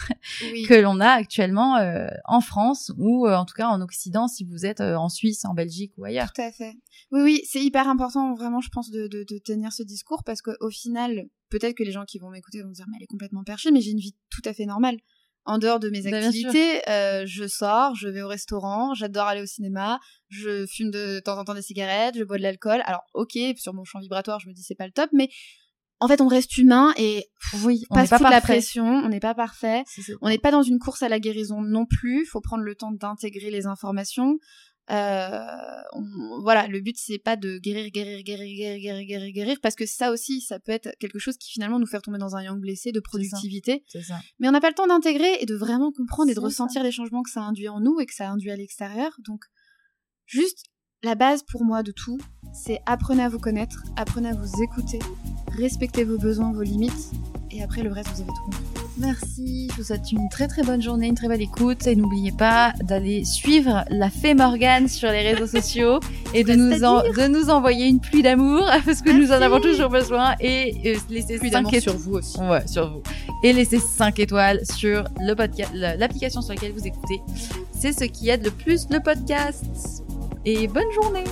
[0.53, 0.63] Oui.
[0.63, 4.45] que l'on a actuellement euh, en France ou euh, en tout cas en Occident si
[4.45, 6.33] vous êtes euh, en Suisse, en Belgique ou ailleurs.
[6.33, 6.75] Tout à fait.
[7.11, 10.41] Oui, oui, c'est hyper important, vraiment, je pense, de, de, de tenir ce discours parce
[10.41, 13.07] qu'au final, peut-être que les gens qui vont m'écouter vont se dire, mais elle est
[13.09, 14.99] complètement perchée, mais j'ai une vie tout à fait normale.
[15.45, 19.43] En dehors de mes Bah, activités, euh, je sors, je vais au restaurant, j'adore aller
[19.43, 22.81] au cinéma, je fume de temps en temps des cigarettes, je bois de l'alcool.
[22.85, 25.31] Alors, ok, sur mon champ vibratoire, je me dis c'est pas le top, mais
[26.03, 27.31] en fait, on reste humain et
[27.63, 29.85] Oui, on pas n'est pas de la pression, on n'est pas parfait.
[30.21, 32.23] On n'est pas dans une course à la guérison non plus.
[32.23, 34.39] Il faut prendre le temps d'intégrer les informations.
[34.91, 35.41] Euh,
[35.93, 39.75] on- voilà, le but c'est pas de guérir, guérir, guérir, guérir, guérir, guérir, guérir, parce
[39.77, 42.43] que ça aussi, ça peut être quelque chose qui finalement nous fait retomber dans un
[42.43, 43.85] yang blessé de productivité.
[44.03, 44.19] Ça.
[44.41, 46.91] Mais on n'a pas le temps d'intégrer et de vraiment comprendre et de ressentir les
[46.93, 49.13] changements que ça induit en nous et que ça induit à l'extérieur.
[49.21, 49.45] Donc,
[50.27, 50.65] juste
[51.05, 52.19] la base pour moi de tout,
[52.53, 54.99] c'est apprenez à vous connaître, apprenez à vous écouter,
[55.59, 57.11] respectez vos besoins, vos limites,
[57.51, 58.82] et après le reste vous avez tout compris.
[58.99, 62.31] Merci, je vous souhaite une très très bonne journée, une très belle écoute et n'oubliez
[62.31, 65.99] pas d'aller suivre la Fée Morgane sur les réseaux sociaux
[66.35, 69.61] et de nous, en- de nous envoyer une pluie d'amour parce que nous en avons
[69.61, 72.39] toujours besoin et euh, laisser Plus 5 d'amour étoiles sur vous aussi.
[72.41, 73.03] Ouais, sur vous.
[73.43, 77.21] Et laissez 5 étoiles sur le podcast, l'application sur laquelle vous écoutez.
[77.79, 79.65] C'est ce qui aide le plus le podcast.
[80.45, 81.25] Et bonne journée